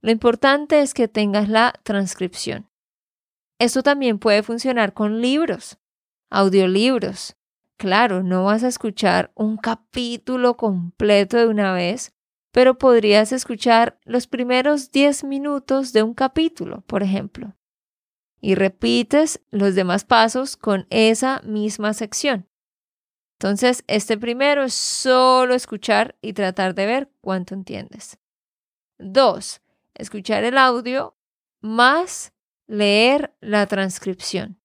Lo 0.00 0.10
importante 0.10 0.80
es 0.80 0.94
que 0.94 1.08
tengas 1.08 1.50
la 1.50 1.74
transcripción. 1.82 2.70
Esto 3.58 3.82
también 3.82 4.18
puede 4.18 4.42
funcionar 4.42 4.94
con 4.94 5.20
libros, 5.20 5.76
audiolibros. 6.30 7.36
Claro, 7.76 8.22
no 8.22 8.44
vas 8.44 8.64
a 8.64 8.68
escuchar 8.68 9.30
un 9.34 9.58
capítulo 9.58 10.56
completo 10.56 11.36
de 11.36 11.46
una 11.46 11.74
vez, 11.74 12.14
pero 12.50 12.78
podrías 12.78 13.32
escuchar 13.32 13.98
los 14.04 14.26
primeros 14.26 14.90
10 14.90 15.24
minutos 15.24 15.92
de 15.92 16.02
un 16.02 16.14
capítulo, 16.14 16.80
por 16.86 17.02
ejemplo 17.02 17.54
y 18.40 18.54
repites 18.54 19.40
los 19.50 19.74
demás 19.74 20.04
pasos 20.04 20.56
con 20.56 20.86
esa 20.90 21.40
misma 21.42 21.94
sección. 21.94 22.48
Entonces, 23.38 23.84
este 23.86 24.16
primero 24.16 24.64
es 24.64 24.74
solo 24.74 25.54
escuchar 25.54 26.16
y 26.22 26.32
tratar 26.32 26.74
de 26.74 26.86
ver 26.86 27.10
cuánto 27.20 27.54
entiendes. 27.54 28.18
Dos, 28.98 29.60
escuchar 29.94 30.44
el 30.44 30.56
audio 30.56 31.16
más 31.60 32.32
leer 32.66 33.34
la 33.40 33.66
transcripción. 33.66 34.58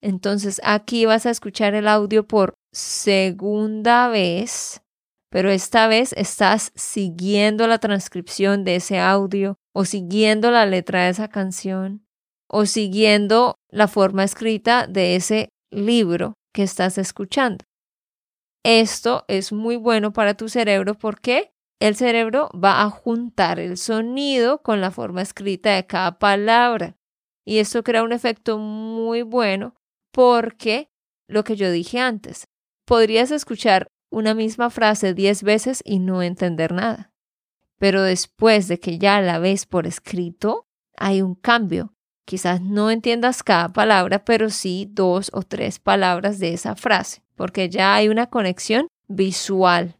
Entonces, 0.00 0.60
aquí 0.62 1.06
vas 1.06 1.26
a 1.26 1.30
escuchar 1.30 1.74
el 1.74 1.88
audio 1.88 2.26
por 2.26 2.58
segunda 2.70 4.08
vez, 4.08 4.82
pero 5.30 5.50
esta 5.50 5.88
vez 5.88 6.12
estás 6.12 6.72
siguiendo 6.74 7.66
la 7.66 7.78
transcripción 7.78 8.64
de 8.64 8.76
ese 8.76 9.00
audio 9.00 9.58
o 9.72 9.84
siguiendo 9.84 10.50
la 10.50 10.66
letra 10.66 11.04
de 11.04 11.10
esa 11.10 11.28
canción 11.28 12.07
o 12.48 12.66
siguiendo 12.66 13.56
la 13.70 13.88
forma 13.88 14.24
escrita 14.24 14.86
de 14.86 15.16
ese 15.16 15.50
libro 15.70 16.34
que 16.52 16.62
estás 16.62 16.98
escuchando. 16.98 17.64
Esto 18.64 19.24
es 19.28 19.52
muy 19.52 19.76
bueno 19.76 20.12
para 20.12 20.34
tu 20.34 20.48
cerebro 20.48 20.94
porque 20.94 21.52
el 21.80 21.94
cerebro 21.94 22.50
va 22.52 22.82
a 22.82 22.90
juntar 22.90 23.60
el 23.60 23.76
sonido 23.76 24.62
con 24.62 24.80
la 24.80 24.90
forma 24.90 25.22
escrita 25.22 25.74
de 25.74 25.86
cada 25.86 26.18
palabra. 26.18 26.96
Y 27.44 27.58
esto 27.58 27.82
crea 27.84 28.02
un 28.02 28.12
efecto 28.12 28.58
muy 28.58 29.22
bueno 29.22 29.74
porque 30.12 30.90
lo 31.28 31.44
que 31.44 31.56
yo 31.56 31.70
dije 31.70 32.00
antes, 32.00 32.48
podrías 32.84 33.30
escuchar 33.30 33.86
una 34.10 34.34
misma 34.34 34.70
frase 34.70 35.14
diez 35.14 35.42
veces 35.42 35.82
y 35.84 35.98
no 35.98 36.22
entender 36.22 36.72
nada. 36.72 37.12
Pero 37.78 38.02
después 38.02 38.66
de 38.66 38.80
que 38.80 38.98
ya 38.98 39.20
la 39.20 39.38
ves 39.38 39.66
por 39.66 39.86
escrito, 39.86 40.66
hay 40.96 41.22
un 41.22 41.34
cambio 41.34 41.94
Quizás 42.28 42.60
no 42.60 42.90
entiendas 42.90 43.42
cada 43.42 43.70
palabra, 43.70 44.22
pero 44.22 44.50
sí 44.50 44.86
dos 44.90 45.30
o 45.32 45.44
tres 45.44 45.78
palabras 45.78 46.38
de 46.38 46.52
esa 46.52 46.76
frase, 46.76 47.22
porque 47.36 47.70
ya 47.70 47.94
hay 47.94 48.10
una 48.10 48.26
conexión 48.26 48.86
visual. 49.06 49.98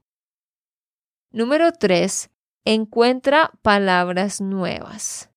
Número 1.32 1.72
tres, 1.72 2.28
encuentra 2.66 3.50
palabras 3.62 4.42
nuevas. 4.42 5.30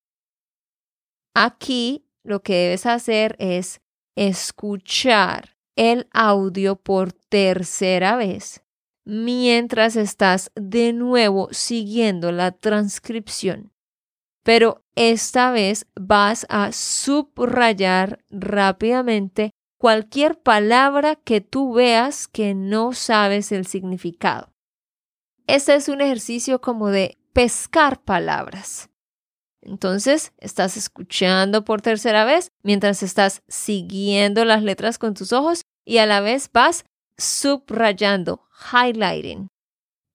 Aquí 1.34 2.04
lo 2.24 2.44
que 2.44 2.56
debes 2.56 2.86
hacer 2.86 3.38
es 3.40 3.80
escuchar 4.18 5.56
el 5.78 6.10
audio 6.12 6.76
por 6.76 7.14
tercera 7.14 8.18
vez 8.18 8.66
mientras 9.06 9.96
estás 9.96 10.52
de 10.56 10.92
nuevo 10.92 11.48
siguiendo 11.54 12.34
la 12.34 12.52
transcripción 12.52 13.72
pero 14.44 14.81
esta 14.96 15.52
vez 15.52 15.88
vas 15.96 16.46
a 16.50 16.72
subrayar 16.72 18.24
rápidamente 18.30 19.52
cualquier 19.78 20.40
palabra 20.40 21.16
que 21.16 21.42
tú 21.42 21.74
veas 21.74 22.28
que 22.28 22.54
no 22.54 22.94
sabes 22.94 23.52
el 23.52 23.66
significado. 23.66 24.52
Este 25.48 25.76
es 25.76 25.90
un 25.90 26.02
ejercicio 26.02 26.62
como 26.62 26.90
de 26.90 27.18
pescar 27.34 28.02
palabras. 28.02 28.90
Entonces, 29.62 30.34
estás 30.38 30.76
escuchando 30.76 31.64
por 31.64 31.82
tercera 31.82 32.26
vez 32.26 32.52
mientras 32.64 33.04
estás 33.04 33.42
siguiendo 33.48 34.46
las 34.46 34.64
letras 34.64 34.98
con 34.98 35.14
tus 35.14 35.34
ojos 35.34 35.62
y 35.86 35.98
a 35.98 36.06
la 36.06 36.20
vez 36.20 36.50
vas 36.52 36.86
subrayando, 37.18 38.48
highlighting 38.72 39.48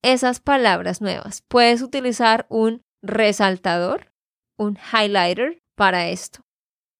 esas 0.02 0.40
palabras 0.40 1.00
nuevas. 1.00 1.42
Puedes 1.48 1.82
utilizar 1.82 2.46
un 2.48 2.82
resaltador 3.02 4.12
un 4.56 4.78
highlighter 4.92 5.58
para 5.74 6.08
esto. 6.08 6.40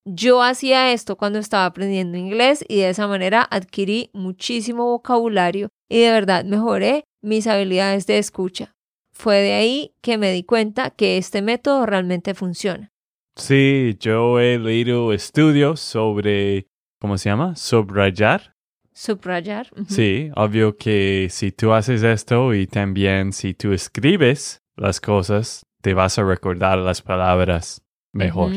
Yo 0.05 0.43
hacía 0.43 0.93
esto 0.93 1.17
cuando 1.17 1.41
estaba 1.41 1.67
aprendiendo 1.67 2.17
inglés 2.17 2.65
y 2.69 2.77
de 2.77 2.91
esa 2.91 3.09
manera 3.09 3.43
adquirí 3.43 4.11
muchísimo 4.13 4.85
vocabulario 4.85 5.69
y 5.89 6.01
de 6.01 6.13
verdad 6.13 6.45
mejoré 6.45 7.05
mis 7.23 7.47
habilidades 7.49 8.07
de 8.07 8.19
escucha. 8.19 8.73
Fue 9.13 9.37
de 9.39 9.55
ahí 9.55 9.95
que 10.03 10.17
me 10.17 10.31
di 10.31 10.45
cuenta 10.45 10.91
que 10.91 11.17
este 11.17 11.43
método 11.43 11.87
realmente 11.87 12.35
funciona. 12.35 12.93
Sí, 13.35 13.97
yo 13.99 14.39
he 14.39 14.59
leído 14.59 15.13
estudios 15.13 15.81
sobre, 15.81 16.69
¿cómo 17.01 17.19
se 17.19 17.31
llama? 17.31 17.57
Subrayar. 17.57 18.55
Subrayar. 18.93 19.69
Sí, 19.89 20.31
obvio 20.37 20.77
que 20.77 21.27
si 21.31 21.51
tú 21.51 21.73
haces 21.73 22.03
esto 22.03 22.55
y 22.55 22.67
también 22.67 23.33
si 23.33 23.55
tú 23.55 23.73
escribes 23.73 24.63
las 24.77 25.01
cosas, 25.01 25.66
te 25.87 25.95
vas 25.95 26.19
a 26.19 26.25
recordar 26.25 26.79
las 26.79 27.01
palabras 27.01 27.81
mejor. 28.13 28.51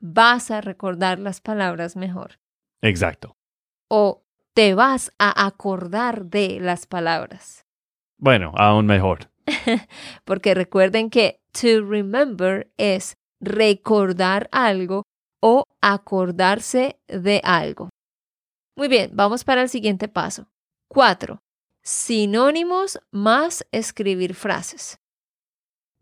Vas 0.00 0.50
a 0.50 0.62
recordar 0.62 1.18
las 1.18 1.42
palabras 1.42 1.94
mejor. 1.94 2.38
Exacto. 2.80 3.36
O 3.90 4.24
te 4.54 4.72
vas 4.72 5.12
a 5.18 5.44
acordar 5.44 6.24
de 6.24 6.60
las 6.60 6.86
palabras. 6.86 7.66
Bueno, 8.16 8.50
aún 8.56 8.86
mejor. 8.86 9.30
Porque 10.24 10.54
recuerden 10.54 11.10
que 11.10 11.38
to 11.52 11.84
remember 11.86 12.72
es 12.78 13.18
recordar 13.42 14.48
algo 14.50 15.02
o 15.42 15.64
acordarse 15.82 16.98
de 17.08 17.42
algo. 17.44 17.90
Muy 18.74 18.88
bien, 18.88 19.10
vamos 19.12 19.44
para 19.44 19.60
el 19.60 19.68
siguiente 19.68 20.08
paso. 20.08 20.48
4. 20.88 21.42
Sinónimos 21.82 22.98
más 23.10 23.66
escribir 23.70 24.34
frases. 24.34 24.98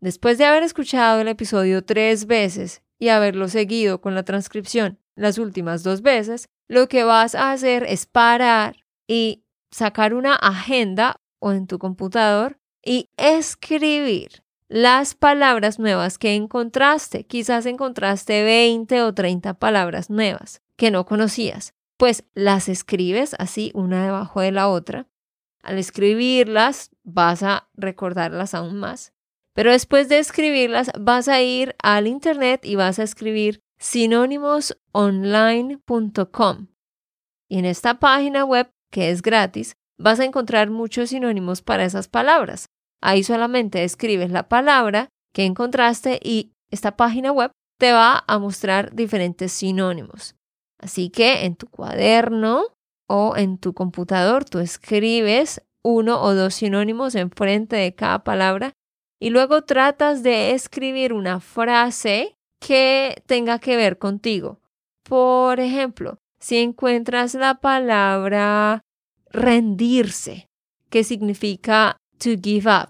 Después 0.03 0.37
de 0.37 0.43
haber 0.43 0.63
escuchado 0.63 1.21
el 1.21 1.29
episodio 1.29 1.81
tres 1.81 2.27
veces 2.27 2.81
y 2.99 3.07
haberlo 3.07 3.47
seguido 3.47 4.01
con 4.01 4.15
la 4.15 4.23
transcripción 4.23 4.99
las 5.15 5.37
últimas 5.37 5.81
dos 5.81 6.01
veces, 6.01 6.49
lo 6.67 6.89
que 6.89 7.05
vas 7.05 7.35
a 7.35 7.53
hacer 7.53 7.85
es 7.87 8.05
parar 8.05 8.75
y 9.07 9.45
sacar 9.71 10.13
una 10.13 10.35
agenda 10.35 11.21
o 11.39 11.53
en 11.53 11.67
tu 11.67 11.79
computador 11.79 12.59
y 12.83 13.11
escribir 13.15 14.43
las 14.67 15.15
palabras 15.15 15.79
nuevas 15.79 16.17
que 16.17 16.35
encontraste. 16.35 17.25
Quizás 17.25 17.65
encontraste 17.65 18.43
20 18.43 19.03
o 19.03 19.13
30 19.13 19.53
palabras 19.53 20.09
nuevas 20.09 20.61
que 20.75 20.91
no 20.91 21.05
conocías. 21.05 21.75
Pues 21.95 22.25
las 22.33 22.67
escribes 22.67 23.37
así 23.39 23.71
una 23.73 24.03
debajo 24.03 24.41
de 24.41 24.51
la 24.51 24.67
otra. 24.67 25.07
Al 25.61 25.77
escribirlas 25.77 26.91
vas 27.03 27.41
a 27.41 27.69
recordarlas 27.73 28.53
aún 28.53 28.75
más. 28.75 29.12
Pero 29.53 29.71
después 29.71 30.09
de 30.09 30.19
escribirlas 30.19 30.91
vas 30.99 31.27
a 31.27 31.41
ir 31.41 31.75
al 31.81 32.05
internet 32.07 32.63
y 32.65 32.75
vas 32.75 32.99
a 32.99 33.03
escribir 33.03 33.61
sinónimosonline.com. 33.77 36.67
Y 37.49 37.59
en 37.59 37.65
esta 37.65 37.99
página 37.99 38.45
web, 38.45 38.71
que 38.91 39.11
es 39.11 39.21
gratis, 39.21 39.75
vas 39.99 40.19
a 40.19 40.25
encontrar 40.25 40.71
muchos 40.71 41.09
sinónimos 41.09 41.61
para 41.61 41.85
esas 41.85 42.07
palabras. 42.07 42.65
Ahí 43.01 43.23
solamente 43.23 43.83
escribes 43.83 44.31
la 44.31 44.47
palabra 44.47 45.09
que 45.33 45.45
encontraste 45.45 46.19
y 46.23 46.53
esta 46.71 46.95
página 46.95 47.31
web 47.31 47.51
te 47.77 47.91
va 47.91 48.23
a 48.27 48.39
mostrar 48.39 48.95
diferentes 48.95 49.51
sinónimos. 49.51 50.35
Así 50.79 51.09
que 51.09 51.45
en 51.45 51.55
tu 51.55 51.67
cuaderno 51.67 52.67
o 53.09 53.35
en 53.35 53.57
tu 53.57 53.73
computador 53.73 54.45
tú 54.45 54.59
escribes 54.59 55.61
uno 55.83 56.21
o 56.21 56.33
dos 56.33 56.55
sinónimos 56.55 57.15
enfrente 57.15 57.75
de 57.75 57.93
cada 57.93 58.23
palabra 58.23 58.71
y 59.23 59.29
luego 59.29 59.61
tratas 59.61 60.21
de 60.21 60.51
escribir 60.51 61.13
una 61.13 61.39
frase 61.39 62.35
que 62.59 63.23
tenga 63.25 63.57
que 63.57 63.77
ver 63.77 63.97
contigo. 63.97 64.59
Por 65.03 65.61
ejemplo, 65.61 66.17
si 66.41 66.57
encuentras 66.57 67.33
la 67.33 67.61
palabra 67.61 68.81
rendirse, 69.29 70.49
que 70.89 71.05
significa 71.05 71.95
to 72.17 72.31
give 72.31 72.69
up, 72.69 72.89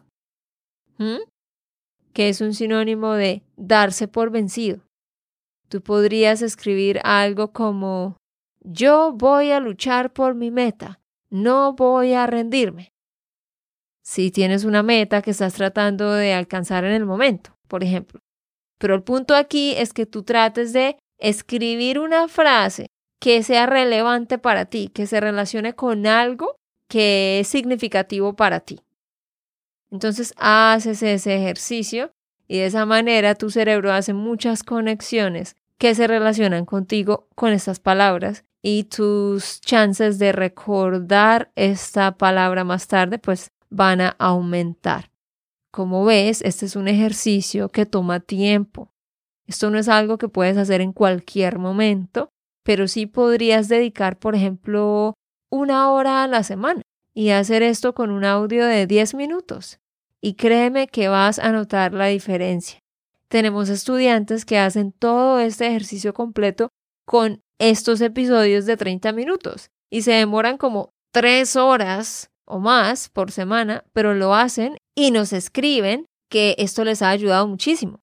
que 2.14 2.30
es 2.30 2.42
un 2.42 2.56
sinónimo 2.56 3.14
de 3.14 3.44
darse 3.56 4.08
por 4.08 4.32
vencido. 4.32 4.82
Tú 5.70 5.84
podrías 5.84 6.42
escribir 6.42 7.00
algo 7.04 7.54
como 7.54 8.18
yo 8.62 9.12
voy 9.14 9.52
a 9.52 9.60
luchar 9.60 10.12
por 10.12 10.34
mi 10.34 10.50
meta, 10.50 11.00
no 11.30 11.74
voy 11.74 12.14
a 12.14 12.26
rendirme. 12.26 12.92
Si 14.04 14.32
tienes 14.32 14.66
una 14.66 14.84
meta 14.84 15.22
que 15.22 15.32
estás 15.32 15.54
tratando 15.54 16.12
de 16.12 16.34
alcanzar 16.34 16.84
en 16.84 16.92
el 16.92 17.06
momento, 17.06 17.56
por 17.68 17.84
ejemplo. 17.84 18.20
Pero 18.78 18.96
el 18.96 19.04
punto 19.04 19.34
aquí 19.34 19.74
es 19.78 19.94
que 19.94 20.06
tú 20.06 20.24
trates 20.24 20.74
de 20.74 20.98
escribir 21.18 22.00
una 22.00 22.28
frase 22.28 22.88
que 23.20 23.42
sea 23.44 23.66
relevante 23.66 24.38
para 24.38 24.66
ti, 24.66 24.90
que 24.90 25.08
se 25.08 25.22
relacione 25.22 25.74
con 25.74 26.06
algo 26.06 26.58
que 26.90 27.40
es 27.40 27.48
significativo 27.48 28.36
para 28.36 28.60
ti. 28.60 28.82
Entonces 29.90 30.34
haces 30.38 31.02
ese 31.02 31.36
ejercicio 31.36 32.12
y 32.48 32.58
de 32.58 32.66
esa 32.66 32.86
manera 32.86 33.36
tu 33.36 33.50
cerebro 33.50 33.94
hace 33.94 34.14
muchas 34.14 34.64
conexiones 34.64 35.56
que 35.78 35.96
se 35.96 36.08
relacionan 36.08 36.66
contigo 36.66 37.28
con 37.36 37.54
estas 37.54 37.80
palabras 37.80 38.44
y 38.62 38.84
tus 38.86 39.62
chances 39.62 40.20
de 40.20 40.32
recordar 40.34 41.52
esta 41.56 42.18
palabra 42.18 42.64
más 42.64 42.88
tarde 42.88 43.20
pues 43.20 43.52
van 43.74 44.02
a 44.02 44.10
aumentar. 44.20 45.12
Como 45.72 46.06
ves, 46.06 46.42
este 46.44 46.66
es 46.68 46.76
un 46.76 46.88
ejercicio 46.88 47.70
que 47.70 47.86
toma 47.86 48.20
tiempo. 48.20 48.92
Esto 49.48 49.70
no 49.70 49.80
es 49.80 49.90
algo 49.90 50.18
que 50.18 50.30
puedes 50.30 50.58
hacer 50.58 50.80
en 50.82 50.94
cualquier 50.94 51.58
momento, 51.58 52.30
pero 52.64 52.88
sí 52.88 53.08
podrías 53.08 53.68
dedicar, 53.68 54.18
por 54.18 54.36
ejemplo, 54.36 55.16
una 55.50 55.92
hora 55.92 56.24
a 56.24 56.28
la 56.28 56.44
semana 56.44 56.82
y 57.14 57.30
hacer 57.30 57.64
esto 57.64 57.94
con 57.94 58.12
un 58.12 58.24
audio 58.24 58.66
de 58.66 58.86
10 58.86 59.16
minutos. 59.16 59.80
Y 60.22 60.36
créeme 60.36 60.88
que 60.88 61.10
vas 61.10 61.40
a 61.40 61.52
notar 61.52 61.94
la 61.94 62.06
diferencia. 62.06 62.80
Tenemos 63.28 63.70
estudiantes 63.70 64.46
que 64.46 64.60
hacen 64.60 64.92
todo 64.92 65.40
este 65.40 65.68
ejercicio 65.68 66.14
completo 66.14 66.70
con 67.06 67.42
estos 67.60 68.00
episodios 68.02 68.66
de 68.66 68.78
30 68.78 69.12
minutos 69.12 69.70
y 69.90 70.04
se 70.04 70.12
demoran 70.12 70.58
como 70.58 70.92
3 71.12 71.56
horas 71.56 72.30
o 72.46 72.60
más 72.60 73.10
por 73.10 73.32
semana, 73.32 73.84
pero 73.94 74.14
lo 74.14 74.34
hacen 74.34 74.78
y 74.96 75.12
nos 75.12 75.34
escriben 75.34 76.06
que 76.30 76.56
esto 76.58 76.84
les 76.84 77.02
ha 77.02 77.10
ayudado 77.10 77.48
muchísimo. 77.48 78.00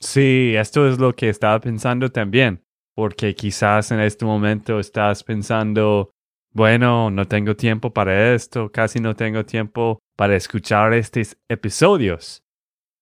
Sí, 0.00 0.54
esto 0.56 0.88
es 0.88 0.98
lo 0.98 1.14
que 1.14 1.28
estaba 1.28 1.60
pensando 1.60 2.10
también, 2.10 2.62
porque 2.94 3.34
quizás 3.34 3.90
en 3.90 4.00
este 4.00 4.24
momento 4.24 4.78
estás 4.78 5.24
pensando, 5.24 6.10
bueno, 6.52 7.10
no 7.10 7.26
tengo 7.26 7.56
tiempo 7.56 7.92
para 7.92 8.34
esto, 8.34 8.70
casi 8.70 9.00
no 9.00 9.16
tengo 9.16 9.44
tiempo 9.44 9.98
para 10.16 10.36
escuchar 10.36 10.92
estos 10.92 11.36
episodios. 11.48 12.42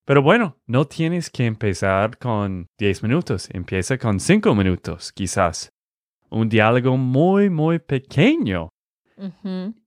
Pero 0.07 0.23
bueno, 0.23 0.57
no 0.67 0.87
tienes 0.87 1.31
que 1.31 1.47
empezar 1.47 2.17
con 2.17 2.69
10 2.79 3.03
minutos, 3.03 3.49
empieza 3.53 3.99
con 3.99 4.21
5 4.21 4.55
minutos, 4.55 5.13
quizás. 5.13 5.71
Un 6.31 6.49
diálogo 6.49 6.97
muy, 6.97 7.51
muy 7.51 7.79
pequeño. 7.79 8.71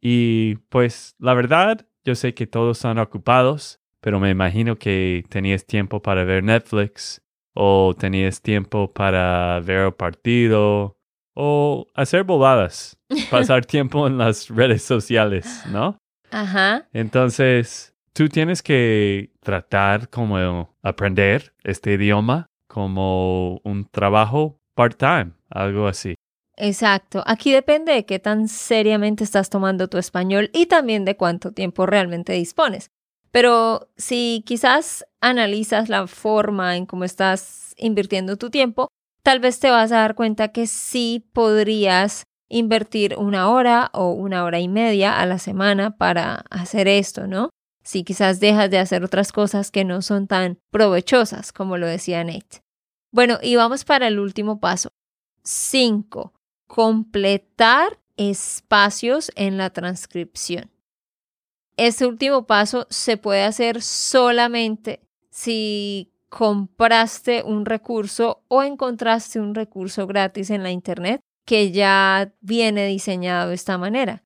Y 0.02 0.56
pues 0.70 1.16
la 1.20 1.34
verdad, 1.34 1.86
yo 2.04 2.16
sé 2.16 2.34
que 2.34 2.48
todos 2.48 2.78
están 2.78 2.98
ocupados, 2.98 3.80
pero 4.02 4.20
me 4.20 4.30
imagino 4.30 4.78
que 4.78 5.24
tenías 5.30 5.66
tiempo 5.66 6.02
para 6.02 6.24
ver 6.24 6.44
Netflix 6.44 7.22
o 7.54 7.96
tenías 7.98 8.42
tiempo 8.42 8.92
para 8.92 9.60
ver 9.60 9.86
el 9.88 9.94
partido 9.94 10.98
o 11.34 11.88
hacer 11.96 12.24
bobadas, 12.24 12.98
pasar 13.32 13.66
tiempo 13.66 14.08
en 14.08 14.18
las 14.18 14.50
redes 14.50 14.84
sociales, 14.84 15.64
¿no? 15.72 15.98
Ajá. 16.32 16.88
Entonces, 16.94 17.96
tú 18.14 18.30
tienes 18.30 18.62
que 18.62 19.32
tratar 19.40 20.10
como 20.10 20.76
aprender 20.82 21.54
este 21.64 21.94
idioma 21.94 22.48
como 22.68 23.60
un 23.64 23.86
trabajo 23.86 24.60
part-time, 24.76 25.32
algo 25.50 25.88
así. 25.88 26.16
Exacto. 26.60 27.24
Aquí 27.26 27.54
depende 27.54 27.94
de 27.94 28.06
qué 28.06 28.20
tan 28.20 28.50
seriamente 28.50 29.24
estás 29.24 29.50
tomando 29.50 29.88
tu 29.88 29.98
español 29.98 30.52
y 30.54 30.66
también 30.66 31.06
de 31.06 31.16
cuánto 31.16 31.54
tiempo 31.54 31.86
realmente 31.86 32.34
dispones. 32.34 32.92
Pero 33.32 33.90
si 33.96 34.44
quizás 34.46 35.06
analizas 35.22 35.88
la 35.88 36.06
forma 36.08 36.76
en 36.76 36.86
cómo 36.86 37.06
estás 37.06 37.74
invirtiendo 37.78 38.36
tu 38.36 38.50
tiempo, 38.50 38.90
tal 39.24 39.40
vez 39.40 39.60
te 39.60 39.72
vas 39.72 39.94
a 39.94 40.00
dar 40.00 40.16
cuenta 40.16 40.50
que 40.50 40.68
sí 40.68 41.26
podrías 41.32 42.24
invertir 42.50 43.16
una 43.18 43.50
hora 43.50 43.90
o 43.94 44.12
una 44.12 44.44
hora 44.44 44.60
y 44.60 44.68
media 44.68 45.18
a 45.18 45.26
la 45.26 45.40
semana 45.40 45.96
para 45.96 46.44
hacer 46.50 46.90
esto, 46.90 47.26
¿no? 47.26 47.52
Si 47.84 48.04
quizás 48.04 48.42
dejas 48.42 48.70
de 48.70 48.80
hacer 48.80 49.06
otras 49.06 49.32
cosas 49.32 49.72
que 49.72 49.86
no 49.86 50.02
son 50.02 50.28
tan 50.28 50.58
provechosas, 50.72 51.54
como 51.54 51.78
lo 51.78 51.88
decía 51.88 52.22
Nate. 52.26 52.64
Bueno, 53.14 53.38
y 53.42 53.56
vamos 53.56 53.86
para 53.86 54.08
el 54.08 54.20
último 54.20 54.60
paso. 54.60 54.90
5. 55.44 56.34
Completar 56.70 58.00
espacios 58.16 59.32
en 59.36 59.58
la 59.58 59.72
transcripción. 59.72 60.70
Este 61.78 62.06
último 62.06 62.46
paso 62.46 62.86
se 62.92 63.18
puede 63.18 63.44
hacer 63.44 63.82
solamente 63.82 65.02
si 65.32 66.14
compraste 66.30 67.42
un 67.42 67.66
recurso 67.66 68.44
o 68.50 68.62
encontraste 68.62 69.40
un 69.40 69.56
recurso 69.56 70.06
gratis 70.06 70.52
en 70.52 70.62
la 70.62 70.70
internet 70.70 71.22
que 71.44 71.72
ya 71.72 72.34
viene 72.40 72.86
diseñado 72.86 73.50
de 73.50 73.56
esta 73.56 73.80
manera, 73.80 74.24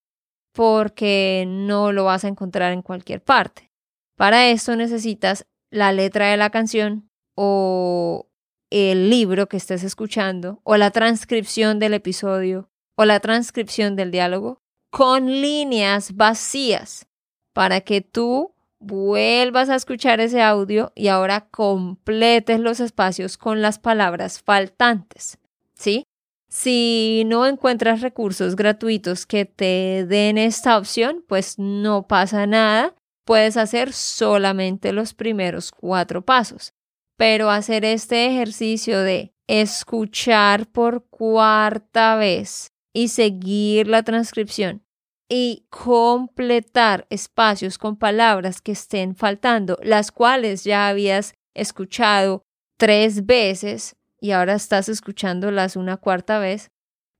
porque 0.51 1.45
no 1.47 1.93
lo 1.93 2.03
vas 2.03 2.25
a 2.25 2.27
encontrar 2.27 2.73
en 2.73 2.81
cualquier 2.81 3.23
parte. 3.23 3.71
Para 4.17 4.49
esto 4.49 4.75
necesitas 4.75 5.47
la 5.69 5.93
letra 5.93 6.27
de 6.27 6.35
la 6.35 6.49
canción 6.49 7.09
o 7.35 8.27
el 8.73 9.11
libro 9.11 9.47
que 9.47 9.57
estés 9.57 9.83
escuchando 9.83 10.59
o 10.63 10.77
la 10.77 10.89
transcripción 10.89 11.77
del 11.77 11.93
episodio 11.93 12.69
o 12.95 13.05
la 13.05 13.19
transcripción 13.19 13.95
del 13.95 14.09
diálogo 14.09 14.57
con 14.89 15.27
líneas 15.27 16.15
vacías 16.15 17.05
para 17.53 17.81
que 17.81 18.01
tú 18.01 18.55
vuelvas 18.79 19.69
a 19.69 19.75
escuchar 19.75 20.19
ese 20.19 20.41
audio 20.41 20.91
y 20.95 21.09
ahora 21.09 21.47
completes 21.51 22.59
los 22.59 22.79
espacios 22.79 23.37
con 23.37 23.61
las 23.61 23.77
palabras 23.77 24.41
faltantes. 24.41 25.37
¿Sí? 25.75 26.05
Si 26.49 27.23
no 27.27 27.45
encuentras 27.45 28.01
recursos 28.01 28.55
gratuitos 28.55 29.27
que 29.27 29.45
te 29.45 30.07
den 30.07 30.39
esta 30.39 30.79
opción, 30.79 31.23
pues 31.27 31.59
no 31.59 32.07
pasa 32.07 32.47
nada. 32.47 32.95
Puedes 33.23 33.55
hacer 33.55 33.93
solamente 33.93 34.93
los 34.93 35.13
primeros 35.13 35.71
cuatro 35.71 36.23
pasos. 36.23 36.73
Pero 37.17 37.49
hacer 37.49 37.85
este 37.85 38.27
ejercicio 38.27 39.01
de 39.01 39.33
escuchar 39.47 40.67
por 40.67 41.07
cuarta 41.09 42.15
vez 42.15 42.71
y 42.93 43.09
seguir 43.09 43.87
la 43.87 44.03
transcripción 44.03 44.83
y 45.29 45.65
completar 45.69 47.07
espacios 47.09 47.77
con 47.77 47.97
palabras 47.97 48.61
que 48.61 48.73
estén 48.73 49.15
faltando, 49.15 49.77
las 49.81 50.11
cuales 50.11 50.63
ya 50.63 50.87
habías 50.87 51.33
escuchado 51.55 52.43
tres 52.77 53.25
veces 53.25 53.95
y 54.19 54.31
ahora 54.31 54.53
estás 54.53 54.89
escuchándolas 54.89 55.75
una 55.75 55.97
cuarta 55.97 56.39
vez, 56.39 56.71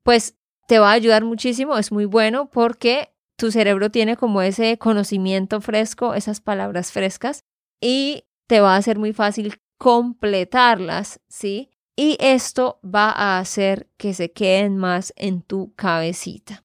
pues 0.03 0.37
te 0.67 0.79
va 0.79 0.91
a 0.91 0.93
ayudar 0.93 1.23
muchísimo, 1.23 1.77
es 1.77 1.91
muy 1.91 2.05
bueno 2.05 2.49
porque 2.49 3.13
tu 3.37 3.51
cerebro 3.51 3.89
tiene 3.89 4.15
como 4.15 4.41
ese 4.41 4.77
conocimiento 4.77 5.59
fresco, 5.59 6.13
esas 6.13 6.39
palabras 6.39 6.91
frescas 6.91 7.43
y 7.81 8.25
te 8.47 8.61
va 8.61 8.75
a 8.75 8.81
ser 8.81 8.99
muy 8.99 9.13
fácil 9.13 9.59
completarlas, 9.83 11.19
¿sí? 11.27 11.69
Y 11.97 12.15
esto 12.21 12.79
va 12.83 13.09
a 13.09 13.37
hacer 13.37 13.89
que 13.97 14.13
se 14.13 14.31
queden 14.31 14.77
más 14.77 15.11
en 15.17 15.41
tu 15.41 15.73
cabecita. 15.75 16.63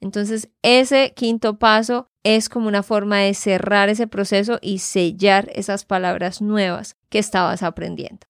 Entonces, 0.00 0.48
ese 0.62 1.12
quinto 1.12 1.58
paso 1.58 2.06
es 2.22 2.48
como 2.48 2.68
una 2.68 2.84
forma 2.84 3.18
de 3.18 3.34
cerrar 3.34 3.88
ese 3.88 4.06
proceso 4.06 4.60
y 4.62 4.78
sellar 4.78 5.50
esas 5.52 5.84
palabras 5.84 6.40
nuevas 6.40 6.94
que 7.10 7.18
estabas 7.18 7.64
aprendiendo. 7.64 8.28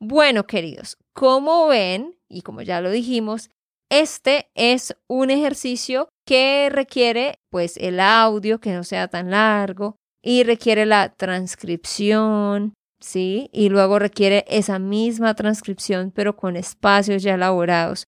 Bueno, 0.00 0.44
queridos, 0.48 0.98
como 1.14 1.68
ven, 1.68 2.16
y 2.28 2.42
como 2.42 2.62
ya 2.62 2.80
lo 2.80 2.90
dijimos, 2.90 3.48
este 3.90 4.50
es 4.56 4.96
un 5.06 5.30
ejercicio 5.30 6.08
que 6.26 6.68
requiere 6.68 7.38
pues 7.48 7.76
el 7.76 8.00
audio 8.00 8.58
que 8.58 8.72
no 8.72 8.82
sea 8.82 9.06
tan 9.06 9.30
largo 9.30 9.94
y 10.20 10.42
requiere 10.42 10.84
la 10.84 11.10
transcripción, 11.10 12.74
¿sí? 13.00 13.50
Y 13.52 13.68
luego 13.68 13.98
requiere 13.98 14.44
esa 14.48 14.78
misma 14.78 15.34
transcripción, 15.34 16.10
pero 16.14 16.36
con 16.36 16.56
espacios 16.56 17.22
ya 17.22 17.34
elaborados. 17.34 18.04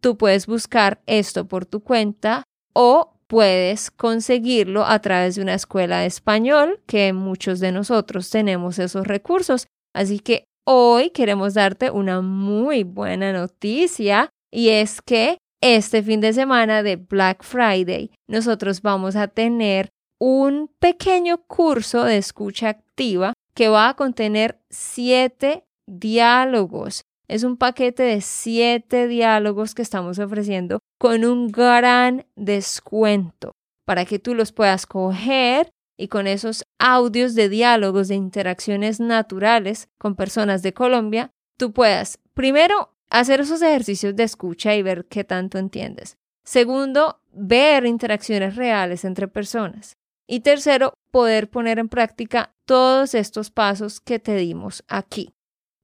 Tú 0.00 0.16
puedes 0.16 0.46
buscar 0.46 1.00
esto 1.06 1.48
por 1.48 1.66
tu 1.66 1.80
cuenta 1.80 2.42
o 2.74 3.14
puedes 3.26 3.90
conseguirlo 3.90 4.84
a 4.84 5.00
través 5.00 5.36
de 5.36 5.42
una 5.42 5.54
escuela 5.54 6.00
de 6.00 6.06
español, 6.06 6.80
que 6.86 7.12
muchos 7.12 7.60
de 7.60 7.72
nosotros 7.72 8.30
tenemos 8.30 8.78
esos 8.78 9.06
recursos. 9.06 9.66
Así 9.94 10.20
que 10.20 10.44
hoy 10.66 11.10
queremos 11.10 11.54
darte 11.54 11.90
una 11.90 12.20
muy 12.20 12.84
buena 12.84 13.32
noticia 13.32 14.30
y 14.52 14.68
es 14.68 15.00
que 15.02 15.38
este 15.62 16.02
fin 16.02 16.20
de 16.20 16.32
semana 16.32 16.82
de 16.82 16.96
Black 16.96 17.42
Friday 17.42 18.10
nosotros 18.28 18.82
vamos 18.82 19.16
a 19.16 19.28
tener 19.28 19.88
un 20.20 20.70
pequeño 20.78 21.38
curso 21.46 22.04
de 22.04 22.18
escucha 22.18 22.68
activa 22.68 23.32
que 23.56 23.68
va 23.68 23.88
a 23.88 23.94
contener 23.94 24.60
siete 24.68 25.64
diálogos. 25.86 27.06
Es 27.26 27.42
un 27.42 27.56
paquete 27.56 28.02
de 28.04 28.20
siete 28.20 29.08
diálogos 29.08 29.74
que 29.74 29.82
estamos 29.82 30.18
ofreciendo 30.20 30.78
con 30.98 31.24
un 31.24 31.48
gran 31.48 32.26
descuento 32.36 33.52
para 33.86 34.04
que 34.04 34.18
tú 34.18 34.34
los 34.34 34.52
puedas 34.52 34.86
coger 34.86 35.70
y 35.96 36.08
con 36.08 36.26
esos 36.26 36.64
audios 36.78 37.34
de 37.34 37.48
diálogos 37.48 38.08
de 38.08 38.16
interacciones 38.16 39.00
naturales 39.00 39.88
con 39.98 40.14
personas 40.16 40.62
de 40.62 40.74
Colombia, 40.74 41.30
tú 41.56 41.72
puedas 41.72 42.18
primero 42.34 42.92
hacer 43.08 43.40
esos 43.40 43.62
ejercicios 43.62 44.14
de 44.14 44.24
escucha 44.24 44.74
y 44.74 44.82
ver 44.82 45.06
qué 45.06 45.24
tanto 45.24 45.56
entiendes. 45.56 46.18
Segundo, 46.44 47.22
ver 47.32 47.86
interacciones 47.86 48.54
reales 48.54 49.04
entre 49.06 49.28
personas. 49.28 49.96
Y 50.26 50.40
tercero, 50.40 50.94
poder 51.10 51.48
poner 51.48 51.78
en 51.78 51.88
práctica 51.88 52.54
todos 52.64 53.14
estos 53.14 53.50
pasos 53.50 54.00
que 54.00 54.18
te 54.18 54.34
dimos 54.34 54.84
aquí. 54.88 55.32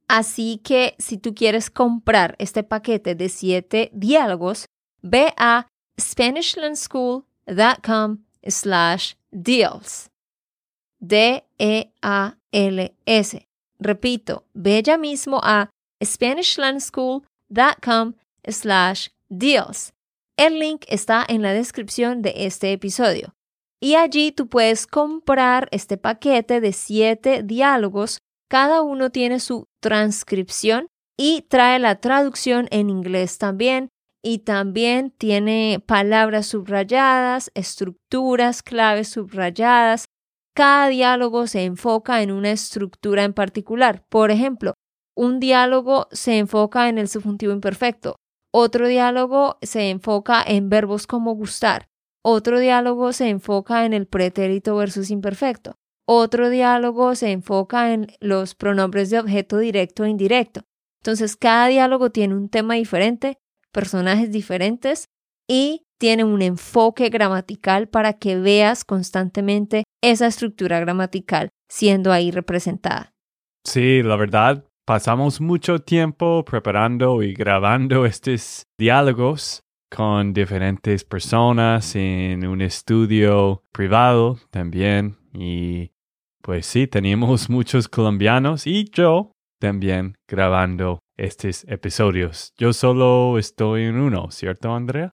Así 0.08 0.60
que 0.62 0.94
si 0.98 1.16
tú 1.16 1.34
quieres 1.34 1.70
comprar 1.70 2.34
este 2.38 2.62
paquete 2.62 3.14
de 3.14 3.28
siete 3.28 3.90
diálogos, 3.94 4.66
ve 5.00 5.32
a 5.38 5.68
SpanishLandSchool.com 5.98 8.18
slash 8.46 9.14
deals. 9.30 10.10
D-E-A-L-S. 10.98 11.48
Repito, 13.78 14.44
ve 14.54 14.82
ya 14.82 14.98
mismo 14.98 15.40
a 15.42 15.70
SpanishLandSchool.com 16.04 18.14
slash 18.46 19.08
deals. 19.28 19.92
El 20.36 20.58
link 20.58 20.84
está 20.88 21.24
en 21.28 21.42
la 21.42 21.52
descripción 21.52 22.22
de 22.22 22.46
este 22.46 22.72
episodio. 22.72 23.34
Y 23.82 23.96
allí 23.96 24.30
tú 24.30 24.46
puedes 24.46 24.86
comprar 24.86 25.66
este 25.72 25.96
paquete 25.96 26.60
de 26.60 26.72
siete 26.72 27.42
diálogos. 27.42 28.20
Cada 28.48 28.80
uno 28.80 29.10
tiene 29.10 29.40
su 29.40 29.66
transcripción 29.80 30.86
y 31.18 31.42
trae 31.48 31.80
la 31.80 31.96
traducción 31.96 32.68
en 32.70 32.90
inglés 32.90 33.38
también. 33.38 33.88
Y 34.22 34.38
también 34.38 35.10
tiene 35.10 35.82
palabras 35.84 36.46
subrayadas, 36.46 37.50
estructuras, 37.54 38.62
claves 38.62 39.08
subrayadas. 39.08 40.04
Cada 40.54 40.86
diálogo 40.86 41.48
se 41.48 41.64
enfoca 41.64 42.22
en 42.22 42.30
una 42.30 42.52
estructura 42.52 43.24
en 43.24 43.32
particular. 43.32 44.04
Por 44.08 44.30
ejemplo, 44.30 44.74
un 45.16 45.40
diálogo 45.40 46.06
se 46.12 46.38
enfoca 46.38 46.88
en 46.88 46.98
el 46.98 47.08
subjuntivo 47.08 47.52
imperfecto. 47.52 48.14
Otro 48.54 48.86
diálogo 48.86 49.58
se 49.60 49.90
enfoca 49.90 50.40
en 50.46 50.68
verbos 50.68 51.08
como 51.08 51.34
gustar. 51.34 51.88
Otro 52.24 52.60
diálogo 52.60 53.12
se 53.12 53.28
enfoca 53.28 53.84
en 53.84 53.92
el 53.92 54.06
pretérito 54.06 54.76
versus 54.76 55.10
imperfecto. 55.10 55.74
Otro 56.06 56.50
diálogo 56.50 57.14
se 57.14 57.32
enfoca 57.32 57.92
en 57.92 58.08
los 58.20 58.54
pronombres 58.54 59.10
de 59.10 59.18
objeto 59.18 59.58
directo 59.58 60.04
e 60.04 60.10
indirecto. 60.10 60.62
Entonces, 61.00 61.36
cada 61.36 61.66
diálogo 61.66 62.10
tiene 62.10 62.34
un 62.34 62.48
tema 62.48 62.74
diferente, 62.74 63.38
personajes 63.72 64.30
diferentes 64.30 65.06
y 65.48 65.82
tiene 65.98 66.24
un 66.24 66.42
enfoque 66.42 67.08
gramatical 67.08 67.88
para 67.88 68.14
que 68.14 68.36
veas 68.36 68.84
constantemente 68.84 69.84
esa 70.02 70.26
estructura 70.26 70.80
gramatical 70.80 71.48
siendo 71.68 72.12
ahí 72.12 72.30
representada. 72.30 73.12
Sí, 73.64 74.02
la 74.02 74.16
verdad, 74.16 74.64
pasamos 74.84 75.40
mucho 75.40 75.78
tiempo 75.78 76.44
preparando 76.44 77.22
y 77.22 77.34
grabando 77.34 78.04
estos 78.04 78.64
diálogos 78.78 79.62
con 79.94 80.32
diferentes 80.32 81.04
personas 81.04 81.94
en 81.96 82.46
un 82.46 82.62
estudio 82.62 83.62
privado 83.72 84.38
también. 84.50 85.16
Y 85.34 85.92
pues 86.40 86.66
sí, 86.66 86.86
teníamos 86.86 87.50
muchos 87.50 87.88
colombianos 87.88 88.66
y 88.66 88.90
yo 88.90 89.32
también 89.60 90.16
grabando 90.26 91.00
estos 91.16 91.64
episodios. 91.68 92.52
Yo 92.56 92.72
solo 92.72 93.38
estoy 93.38 93.84
en 93.84 93.96
uno, 93.96 94.30
¿cierto, 94.30 94.74
Andrea? 94.74 95.10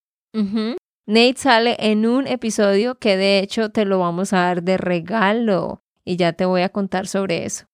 Nate 1.05 1.37
sale 1.37 1.75
en 1.79 2.05
un 2.05 2.27
episodio 2.27 2.95
que 2.95 3.17
de 3.17 3.39
hecho 3.39 3.69
te 3.71 3.85
lo 3.85 3.99
vamos 3.99 4.31
a 4.31 4.39
dar 4.39 4.63
de 4.63 4.77
regalo 4.77 5.81
y 6.05 6.15
ya 6.15 6.33
te 6.33 6.45
voy 6.45 6.61
a 6.61 6.69
contar 6.69 7.07
sobre 7.07 7.45
eso. 7.45 7.65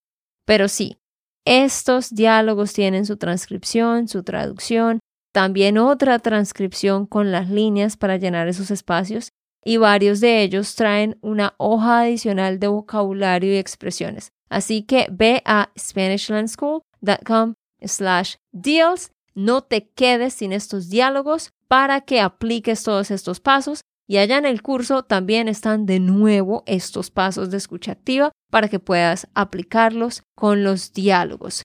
Pero 0.45 0.67
sí, 0.67 0.97
estos 1.45 2.15
diálogos 2.15 2.73
tienen 2.73 3.05
su 3.05 3.17
transcripción, 3.17 4.07
su 4.07 4.23
traducción, 4.23 4.99
también 5.35 5.77
otra 5.77 6.19
transcripción 6.19 7.05
con 7.05 7.33
las 7.33 7.49
líneas 7.49 7.97
para 7.97 8.15
llenar 8.15 8.47
esos 8.47 8.71
espacios 8.71 9.33
y 9.65 9.75
varios 9.75 10.21
de 10.21 10.41
ellos 10.41 10.75
traen 10.75 11.17
una 11.19 11.55
hoja 11.57 11.99
adicional 11.99 12.57
de 12.57 12.69
vocabulario 12.69 13.53
y 13.53 13.57
expresiones. 13.57 14.31
Así 14.49 14.83
que 14.83 15.09
ve 15.11 15.41
a 15.43 15.71
SpanishLandSchool.com 15.77 17.55
slash 17.81 18.35
deals. 18.53 19.11
No 19.33 19.61
te 19.61 19.89
quedes 19.89 20.35
sin 20.35 20.53
estos 20.53 20.87
diálogos 20.87 21.49
para 21.67 21.99
que 21.99 22.21
apliques 22.21 22.83
todos 22.83 23.11
estos 23.11 23.41
pasos 23.41 23.81
y 24.07 24.19
allá 24.19 24.37
en 24.37 24.45
el 24.45 24.61
curso 24.61 25.03
también 25.03 25.49
están 25.49 25.85
de 25.85 25.99
nuevo 25.99 26.63
estos 26.65 27.11
pasos 27.11 27.51
de 27.51 27.57
escucha 27.57 27.91
activa 27.91 28.31
para 28.49 28.69
que 28.69 28.79
puedas 28.79 29.27
aplicarlos 29.33 30.23
con 30.33 30.63
los 30.63 30.93
diálogos. 30.93 31.63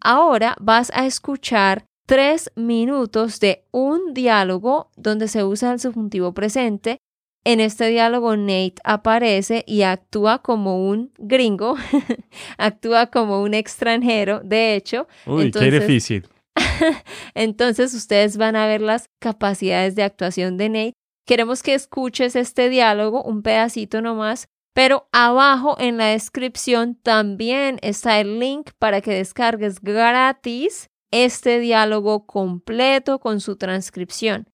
Ahora 0.00 0.56
vas 0.58 0.90
a 0.94 1.04
escuchar 1.04 1.84
tres 2.06 2.50
minutos 2.54 3.40
de 3.40 3.64
un 3.72 4.14
diálogo 4.14 4.90
donde 4.96 5.28
se 5.28 5.44
usa 5.44 5.72
el 5.72 5.80
subjuntivo 5.80 6.32
presente. 6.32 6.98
En 7.44 7.60
este 7.60 7.86
diálogo 7.88 8.36
Nate 8.36 8.76
aparece 8.82 9.64
y 9.68 9.82
actúa 9.82 10.42
como 10.42 10.88
un 10.88 11.12
gringo, 11.18 11.76
actúa 12.58 13.06
como 13.06 13.42
un 13.42 13.54
extranjero, 13.54 14.40
de 14.40 14.74
hecho. 14.74 15.06
Uy, 15.26 15.50
qué 15.50 15.70
difícil. 15.70 16.28
entonces 17.34 17.94
ustedes 17.94 18.36
van 18.36 18.56
a 18.56 18.66
ver 18.66 18.80
las 18.80 19.10
capacidades 19.20 19.94
de 19.94 20.02
actuación 20.02 20.56
de 20.56 20.68
Nate 20.68 20.92
queremos 21.26 21.62
que 21.62 21.74
escuches 21.74 22.36
este 22.36 22.68
diálogo, 22.70 23.22
un 23.22 23.42
pedacito 23.42 24.00
nomás, 24.00 24.48
pero 24.74 25.08
abajo 25.12 25.76
en 25.78 25.98
la 25.98 26.06
descripción 26.06 26.94
también 26.94 27.78
está 27.82 28.20
el 28.20 28.38
link 28.38 28.70
para 28.78 29.00
que 29.00 29.12
descargues 29.12 29.80
gratis 29.80 30.88
este 31.10 31.58
diálogo 31.60 32.26
completo 32.26 33.18
con 33.18 33.40
su 33.40 33.56
transcripción. 33.56 34.48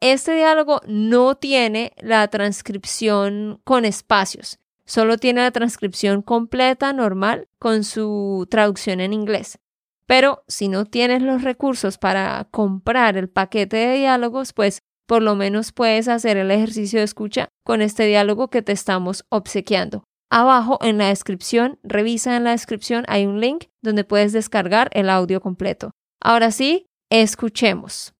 Este 0.00 0.34
diálogo 0.34 0.80
no 0.86 1.36
tiene 1.36 1.92
la 1.98 2.26
transcripción 2.28 3.60
con 3.64 3.84
espacios, 3.84 4.58
solo 4.84 5.16
tiene 5.16 5.42
la 5.42 5.52
transcripción 5.52 6.22
completa 6.22 6.92
normal 6.92 7.48
con 7.58 7.84
su 7.84 8.46
traducción 8.50 9.00
en 9.00 9.12
inglés. 9.12 9.58
Pero 10.06 10.42
si 10.48 10.68
no 10.68 10.84
tienes 10.84 11.22
los 11.22 11.42
recursos 11.42 11.98
para 11.98 12.48
comprar 12.50 13.16
el 13.16 13.28
paquete 13.28 13.76
de 13.76 13.96
diálogos, 13.96 14.52
pues 14.52 14.82
por 15.06 15.22
lo 15.22 15.36
menos 15.36 15.72
puedes 15.72 16.08
hacer 16.08 16.36
el 16.36 16.50
ejercicio 16.50 16.98
de 16.98 17.04
escucha 17.04 17.48
con 17.64 17.80
este 17.82 18.06
diálogo 18.06 18.48
que 18.48 18.62
te 18.62 18.72
estamos 18.72 19.24
obsequiando. 19.28 20.04
Abajo 20.34 20.78
en 20.80 20.96
la 20.96 21.08
descripción, 21.08 21.78
revisa 21.82 22.34
en 22.38 22.44
la 22.44 22.52
descripción, 22.52 23.04
hay 23.06 23.26
un 23.26 23.38
link 23.38 23.66
donde 23.82 24.02
puedes 24.02 24.32
descargar 24.32 24.88
el 24.92 25.10
audio 25.10 25.42
completo. 25.42 25.90
Ahora 26.22 26.50
sí, 26.50 26.86
escuchemos. 27.10 28.14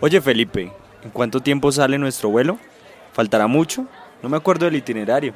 Oye 0.00 0.22
Felipe, 0.22 0.72
¿en 1.02 1.10
cuánto 1.10 1.40
tiempo 1.40 1.70
sale 1.70 1.98
nuestro 1.98 2.30
vuelo? 2.30 2.58
¿Faltará 3.12 3.46
mucho? 3.46 3.86
No 4.22 4.30
me 4.30 4.38
acuerdo 4.38 4.64
del 4.64 4.76
itinerario. 4.76 5.34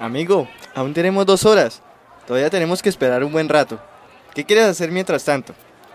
Amigo, 0.00 0.48
aún 0.74 0.94
tenemos 0.94 1.26
dos 1.26 1.44
horas. 1.44 1.82
Todavía 2.26 2.48
tenemos 2.48 2.80
que 2.80 2.88
esperar 2.88 3.22
un 3.22 3.32
buen 3.32 3.50
rato. 3.50 3.78
¿Qué 4.34 4.46
quieres 4.46 4.64
hacer 4.64 4.90
mientras 4.90 5.26
tanto? 5.26 5.54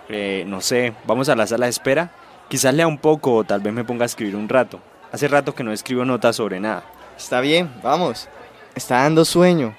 Eh, 0.09 0.43
no 0.45 0.61
sé, 0.61 0.93
vamos 1.07 1.27
a 1.27 1.35
la 1.35 1.47
sala 1.47 1.65
de 1.65 1.71
espera. 1.71 2.11
Quizás 2.47 2.71
lea 2.75 2.85
un 2.85 2.99
poco 2.99 3.33
o 3.33 3.43
tal 3.43 3.61
vez 3.61 3.73
me 3.73 3.83
ponga 3.83 4.03
a 4.03 4.05
escribir 4.05 4.35
un 4.35 4.47
rato. 4.47 4.79
Hace 5.11 5.27
rato 5.27 5.55
que 5.55 5.63
no 5.63 5.71
escribo 5.73 6.05
notas 6.05 6.35
sobre 6.35 6.59
nada. 6.59 6.83
Está 7.17 7.41
bien, 7.41 7.73
vamos. 7.81 8.29
Está 8.75 9.01
dando 9.01 9.25
sueño. 9.25 9.75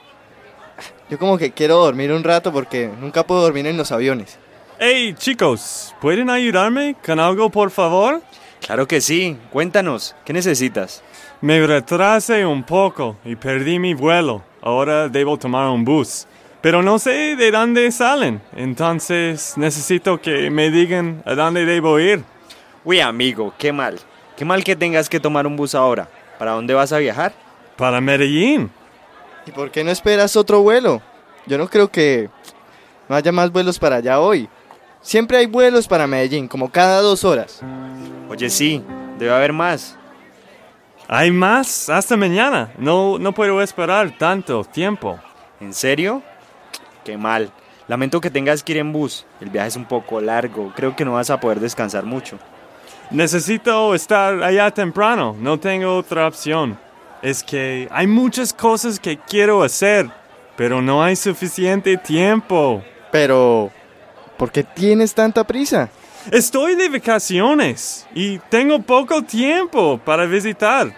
Yo 1.09 1.21
como 1.21 1.39
que 1.39 1.53
quiero 1.53 1.77
dormir 1.77 2.11
un 2.11 2.25
rato 2.25 2.53
porque 2.53 2.91
nunca 3.01 3.25
puedo 3.25 3.43
dormir 3.43 3.69
en 3.69 3.77
los 3.77 3.93
aviones. 3.93 4.39
Hey, 4.81 5.15
chicos, 5.17 5.95
¿pueden 6.01 6.31
ayudarme 6.31 6.97
con 7.07 7.21
algo, 7.21 7.49
por 7.49 7.71
favor? 7.71 8.21
Claro 8.61 8.89
que 8.89 9.01
sí. 9.01 9.39
Cuéntanos, 9.53 10.17
¿qué 10.25 10.33
necesitas? 10.33 11.05
Me 11.47 11.65
retrasé 11.65 12.45
un 12.45 12.65
poco 12.65 13.19
y 13.25 13.37
perdí 13.37 13.79
mi 13.79 13.95
vuelo. 13.95 14.43
Ahora 14.61 15.09
debo 15.09 15.39
tomar 15.39 15.69
un 15.69 15.85
bus. 15.85 16.27
Pero 16.61 16.83
no 16.83 16.99
sé 16.99 17.37
de 17.37 17.53
dónde 17.53 17.93
salen. 17.93 18.43
Entonces 18.57 19.57
necesito 19.57 20.21
que 20.21 20.51
me 20.51 20.73
digan 20.73 21.23
a 21.25 21.37
dónde 21.37 21.65
debo 21.65 22.01
ir. 22.01 22.25
Uy, 22.85 22.99
amigo, 22.99 23.55
qué 23.57 23.71
mal. 23.71 23.97
Qué 24.37 24.45
mal 24.45 24.65
que 24.65 24.75
tengas 24.75 25.09
que 25.09 25.21
tomar 25.21 25.47
un 25.47 25.55
bus 25.55 25.77
ahora. 25.77 26.09
¿Para 26.37 26.51
dónde 26.51 26.75
vas 26.75 26.93
a 26.93 26.99
viajar? 26.99 27.33
Para 27.77 28.01
Medellín. 28.01 28.69
¿Y 29.47 29.53
por 29.53 29.71
qué 29.71 29.85
no 29.85 29.93
esperas 29.93 30.35
otro 30.35 30.63
vuelo? 30.63 31.01
Yo 31.47 31.59
no 31.59 31.69
creo 31.69 31.87
que 31.87 32.29
no 33.09 33.15
haya 33.15 33.31
más 33.31 33.53
vuelos 33.53 33.79
para 33.79 33.95
allá 33.95 34.19
hoy. 34.19 34.49
Siempre 35.01 35.37
hay 35.37 35.47
vuelos 35.47 35.87
para 35.87 36.09
Medellín, 36.09 36.49
como 36.49 36.73
cada 36.73 37.01
dos 37.03 37.23
horas. 37.23 37.63
Oye, 38.29 38.51
sí, 38.51 38.83
debe 39.17 39.33
haber 39.33 39.53
más. 39.53 39.97
¿Hay 41.09 41.31
más? 41.31 41.89
Hasta 41.89 42.17
mañana. 42.17 42.73
No, 42.79 43.19
no 43.19 43.33
puedo 43.33 43.63
esperar 43.63 44.11
tanto 44.19 44.65
tiempo. 44.65 45.19
¿En 45.61 45.73
serio? 45.73 46.23
Qué 47.05 47.17
mal. 47.17 47.53
Lamento 47.87 48.21
que 48.21 48.31
tengas 48.31 48.65
que 48.65 48.73
ir 48.73 48.79
en 48.79 48.93
bus. 48.93 49.25
El 49.41 49.51
viaje 49.51 49.69
es 49.69 49.77
un 49.77 49.85
poco 49.85 50.21
largo. 50.21 50.73
Creo 50.75 50.97
que 50.97 51.05
no 51.05 51.13
vas 51.13 51.31
a 51.31 51.39
poder 51.39 51.61
descansar 51.61 52.05
mucho. 52.05 52.39
Necesito 53.13 53.95
estar 53.95 54.43
allá 54.43 54.73
temprano. 54.73 55.37
No 55.39 55.61
tengo 55.61 55.97
otra 55.97 56.27
opción. 56.27 56.77
Es 57.23 57.45
que 57.45 57.89
hay 57.93 58.09
muchas 58.09 58.53
cosas 58.53 58.99
que 58.99 59.17
quiero 59.17 59.63
hacer, 59.63 60.11
pero 60.57 60.83
no 60.83 61.05
hay 61.05 61.15
suficiente 61.15 61.97
tiempo. 61.97 62.83
Pero, 63.13 63.71
¿por 64.37 64.51
qué 64.51 64.65
tienes 64.65 65.15
tanta 65.15 65.45
prisa? 65.45 65.89
Estoy 66.31 66.75
de 66.75 66.89
vacaciones 66.89 68.05
y 68.13 68.39
tengo 68.39 68.81
poco 68.83 69.23
tiempo 69.23 69.97
para 69.99 70.27
visitar, 70.27 70.93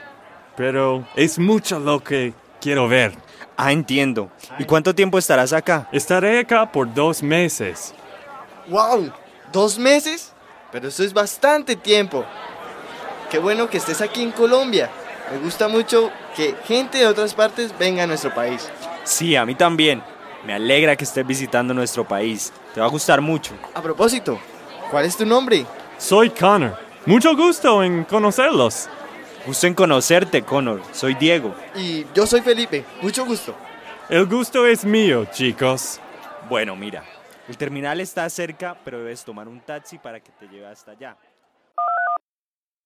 pero 0.56 1.06
es 1.16 1.38
mucho 1.38 1.78
lo 1.78 2.02
que 2.02 2.32
quiero 2.62 2.88
ver. 2.88 3.12
Ah, 3.54 3.72
entiendo. 3.72 4.30
¿Y 4.58 4.64
cuánto 4.64 4.94
tiempo 4.94 5.18
estarás 5.18 5.52
acá? 5.52 5.86
Estaré 5.92 6.38
acá 6.38 6.72
por 6.72 6.92
dos 6.94 7.22
meses. 7.22 7.92
¡Wow! 8.68 9.12
¿Dos 9.52 9.78
meses? 9.78 10.32
Pero 10.72 10.88
eso 10.88 11.04
es 11.04 11.12
bastante 11.12 11.76
tiempo. 11.76 12.24
Qué 13.30 13.38
bueno 13.38 13.68
que 13.68 13.76
estés 13.76 14.00
aquí 14.00 14.22
en 14.22 14.32
Colombia. 14.32 14.88
Me 15.30 15.38
gusta 15.40 15.68
mucho 15.68 16.10
que 16.34 16.54
gente 16.64 16.98
de 16.98 17.06
otras 17.06 17.34
partes 17.34 17.76
venga 17.78 18.04
a 18.04 18.06
nuestro 18.06 18.34
país. 18.34 18.70
Sí, 19.04 19.36
a 19.36 19.44
mí 19.44 19.54
también. 19.54 20.02
Me 20.46 20.54
alegra 20.54 20.96
que 20.96 21.04
estés 21.04 21.26
visitando 21.26 21.74
nuestro 21.74 22.08
país. 22.08 22.50
Te 22.72 22.80
va 22.80 22.86
a 22.86 22.90
gustar 22.90 23.20
mucho. 23.20 23.52
A 23.74 23.82
propósito, 23.82 24.38
¿cuál 24.90 25.04
es 25.04 25.16
tu 25.16 25.26
nombre? 25.26 25.66
Soy 25.98 26.30
Connor. 26.30 26.76
Mucho 27.06 27.36
gusto 27.36 27.82
en 27.82 28.04
conocerlos. 28.04 28.88
Gusto 29.46 29.66
en 29.66 29.74
conocerte, 29.74 30.42
Connor. 30.42 30.82
Soy 30.92 31.14
Diego. 31.14 31.54
Y 31.74 32.04
yo 32.14 32.26
soy 32.26 32.40
Felipe. 32.40 32.84
Mucho 33.00 33.24
gusto. 33.24 33.54
El 34.08 34.26
gusto 34.26 34.66
es 34.66 34.84
mío, 34.84 35.26
chicos. 35.26 36.00
Bueno, 36.48 36.76
mira. 36.76 37.04
El 37.48 37.56
terminal 37.56 38.00
está 38.00 38.28
cerca, 38.28 38.76
pero 38.84 38.98
debes 38.98 39.24
tomar 39.24 39.48
un 39.48 39.60
taxi 39.60 39.98
para 39.98 40.20
que 40.20 40.32
te 40.32 40.48
lleve 40.48 40.66
hasta 40.66 40.92
allá. 40.92 41.16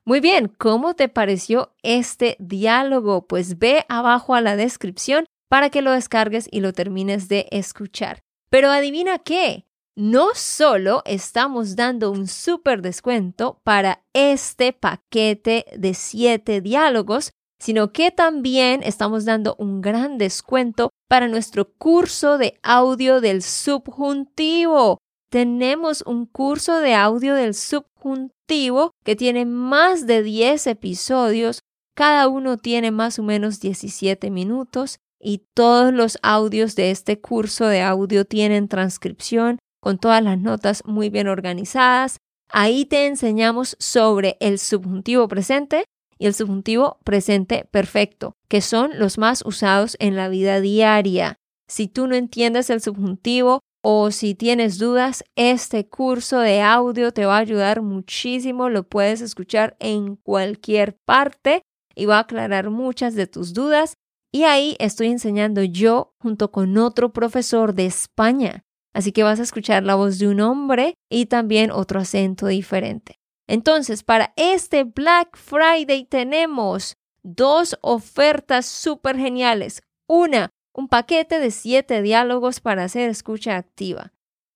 Muy 0.04 0.20
bien, 0.20 0.48
¿cómo 0.48 0.94
te 0.94 1.08
pareció 1.08 1.74
este 1.82 2.36
diálogo? 2.38 3.26
Pues 3.26 3.58
ve 3.58 3.84
abajo 3.88 4.34
a 4.34 4.40
la 4.40 4.56
descripción 4.56 5.26
para 5.48 5.70
que 5.70 5.82
lo 5.82 5.92
descargues 5.92 6.48
y 6.50 6.60
lo 6.60 6.72
termines 6.72 7.28
de 7.28 7.46
escuchar. 7.50 8.20
Pero 8.50 8.70
adivina 8.70 9.18
qué, 9.18 9.64
no 9.96 10.30
solo 10.34 11.02
estamos 11.04 11.76
dando 11.76 12.10
un 12.10 12.26
súper 12.26 12.80
descuento 12.80 13.60
para 13.62 14.04
este 14.14 14.72
paquete 14.72 15.66
de 15.76 15.94
siete 15.94 16.60
diálogos, 16.60 17.32
sino 17.60 17.92
que 17.92 18.10
también 18.10 18.82
estamos 18.82 19.24
dando 19.24 19.54
un 19.58 19.80
gran 19.80 20.18
descuento 20.18 20.90
para 21.08 21.28
nuestro 21.28 21.72
curso 21.74 22.38
de 22.38 22.58
audio 22.62 23.20
del 23.20 23.42
subjuntivo. 23.42 24.98
Tenemos 25.30 26.02
un 26.06 26.26
curso 26.26 26.80
de 26.80 26.94
audio 26.94 27.34
del 27.34 27.54
subjuntivo 27.54 28.90
que 29.04 29.14
tiene 29.14 29.44
más 29.44 30.06
de 30.06 30.22
10 30.22 30.66
episodios, 30.66 31.60
cada 31.94 32.28
uno 32.28 32.56
tiene 32.56 32.90
más 32.90 33.18
o 33.18 33.22
menos 33.22 33.60
17 33.60 34.30
minutos 34.30 34.98
y 35.20 35.44
todos 35.54 35.92
los 35.92 36.18
audios 36.22 36.74
de 36.74 36.90
este 36.90 37.20
curso 37.20 37.66
de 37.66 37.82
audio 37.82 38.24
tienen 38.24 38.68
transcripción 38.68 39.58
con 39.82 39.98
todas 39.98 40.22
las 40.22 40.38
notas 40.38 40.84
muy 40.86 41.10
bien 41.10 41.26
organizadas. 41.26 42.18
Ahí 42.48 42.84
te 42.84 43.06
enseñamos 43.06 43.76
sobre 43.80 44.36
el 44.40 44.58
subjuntivo 44.58 45.26
presente 45.26 45.84
y 46.18 46.26
el 46.26 46.34
subjuntivo 46.34 46.98
presente 47.04 47.66
perfecto, 47.70 48.34
que 48.48 48.60
son 48.60 48.98
los 48.98 49.18
más 49.18 49.42
usados 49.44 49.96
en 49.98 50.14
la 50.14 50.28
vida 50.28 50.60
diaria. 50.60 51.36
Si 51.68 51.88
tú 51.88 52.06
no 52.06 52.14
entiendes 52.14 52.70
el 52.70 52.80
subjuntivo 52.80 53.58
o 53.82 54.12
si 54.12 54.36
tienes 54.36 54.78
dudas, 54.78 55.24
este 55.34 55.88
curso 55.88 56.38
de 56.38 56.60
audio 56.60 57.12
te 57.12 57.26
va 57.26 57.38
a 57.38 57.40
ayudar 57.40 57.82
muchísimo. 57.82 58.68
Lo 58.68 58.84
puedes 58.84 59.20
escuchar 59.20 59.76
en 59.80 60.14
cualquier 60.14 60.96
parte 61.04 61.62
y 61.96 62.06
va 62.06 62.18
a 62.18 62.20
aclarar 62.20 62.70
muchas 62.70 63.16
de 63.16 63.26
tus 63.26 63.52
dudas. 63.52 63.94
Y 64.30 64.44
ahí 64.44 64.76
estoy 64.78 65.08
enseñando 65.08 65.64
yo 65.64 66.14
junto 66.20 66.52
con 66.52 66.78
otro 66.78 67.12
profesor 67.12 67.74
de 67.74 67.86
España. 67.86 68.62
Así 68.92 69.12
que 69.12 69.22
vas 69.22 69.40
a 69.40 69.44
escuchar 69.44 69.82
la 69.84 69.94
voz 69.94 70.18
de 70.18 70.28
un 70.28 70.40
hombre 70.40 70.94
y 71.10 71.26
también 71.26 71.70
otro 71.70 72.00
acento 72.00 72.46
diferente. 72.46 73.18
Entonces, 73.48 74.02
para 74.02 74.32
este 74.36 74.84
Black 74.84 75.36
Friday 75.36 76.04
tenemos 76.04 76.96
dos 77.22 77.78
ofertas 77.82 78.66
súper 78.66 79.16
geniales. 79.16 79.82
Una, 80.08 80.50
un 80.74 80.88
paquete 80.88 81.38
de 81.38 81.50
siete 81.50 82.02
diálogos 82.02 82.60
para 82.60 82.84
hacer 82.84 83.10
escucha 83.10 83.56
activa. 83.56 84.12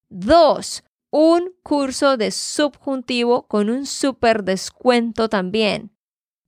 Dos, 0.08 0.84
un 1.10 1.52
curso 1.62 2.16
de 2.16 2.30
subjuntivo 2.30 3.46
con 3.48 3.70
un 3.70 3.86
súper 3.86 4.44
descuento 4.44 5.28
también. 5.28 5.90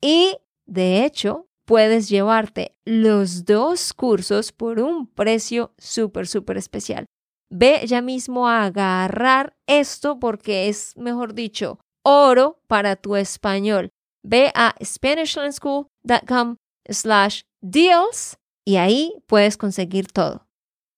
Y, 0.00 0.36
de 0.66 1.04
hecho, 1.04 1.48
puedes 1.64 2.08
llevarte 2.08 2.76
los 2.84 3.44
dos 3.44 3.92
cursos 3.92 4.52
por 4.52 4.80
un 4.80 5.06
precio 5.06 5.74
súper, 5.76 6.26
súper 6.26 6.56
especial. 6.56 7.06
Ve 7.50 7.86
ya 7.86 8.02
mismo 8.02 8.48
a 8.48 8.64
agarrar 8.64 9.56
esto 9.66 10.18
porque 10.18 10.68
es, 10.68 10.96
mejor 10.96 11.34
dicho, 11.34 11.78
oro 12.04 12.60
para 12.66 12.96
tu 12.96 13.16
español. 13.16 13.90
ve 14.22 14.50
a 14.54 14.74
SpanishLandSchool.com 14.82 16.56
slash 16.88 17.42
deals 17.62 18.36
y 18.66 18.76
ahí 18.76 19.14
puedes 19.26 19.56
conseguir 19.56 20.08
todo. 20.08 20.46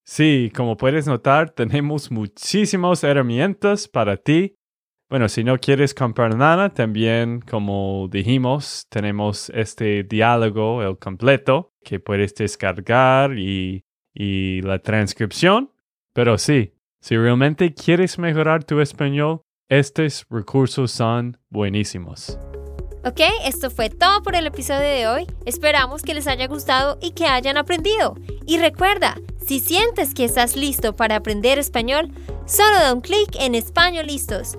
Sí, 0.04 0.50
como 0.56 0.76
puedes 0.76 1.06
notar, 1.06 1.50
tenemos 1.50 2.10
muchísimas 2.10 3.04
herramientas 3.04 3.86
para 3.86 4.16
ti. 4.16 4.56
Bueno, 5.08 5.28
si 5.28 5.44
no 5.44 5.56
quieres 5.58 5.94
comprar 5.94 6.36
nada, 6.36 6.70
también, 6.70 7.40
como 7.40 8.08
dijimos, 8.10 8.86
tenemos 8.88 9.50
este 9.50 10.02
diálogo, 10.04 10.82
el 10.82 10.98
completo, 10.98 11.72
que 11.84 12.00
puedes 12.00 12.34
descargar 12.34 13.38
y, 13.38 13.84
y 14.14 14.62
la 14.62 14.80
transcripción. 14.80 15.70
Pero 16.12 16.38
sí, 16.38 16.75
si 17.01 17.16
realmente 17.16 17.73
quieres 17.73 18.18
mejorar 18.18 18.64
tu 18.64 18.81
español, 18.81 19.42
estos 19.68 20.27
recursos 20.29 20.90
son 20.90 21.38
buenísimos. 21.49 22.38
Ok, 23.03 23.20
esto 23.46 23.70
fue 23.70 23.88
todo 23.88 24.23
por 24.23 24.35
el 24.35 24.46
episodio 24.46 24.81
de 24.81 25.09
hoy. 25.09 25.27
Esperamos 25.46 26.03
que 26.03 26.12
les 26.12 26.27
haya 26.27 26.46
gustado 26.49 26.99
y 27.01 27.12
que 27.12 27.27
hayan 27.27 27.57
aprendido. 27.57 28.14
Y 28.46 28.59
recuerda, 28.59 29.16
si 29.46 29.59
sientes 29.59 30.12
que 30.12 30.25
estás 30.25 30.55
listo 30.55 30.94
para 30.94 31.16
aprender 31.16 31.59
español, 31.59 32.11
solo 32.46 32.77
da 32.77 32.92
un 32.92 33.01
clic 33.01 33.37
en 33.38 33.55
Español 33.55 34.07
Listos. 34.07 34.59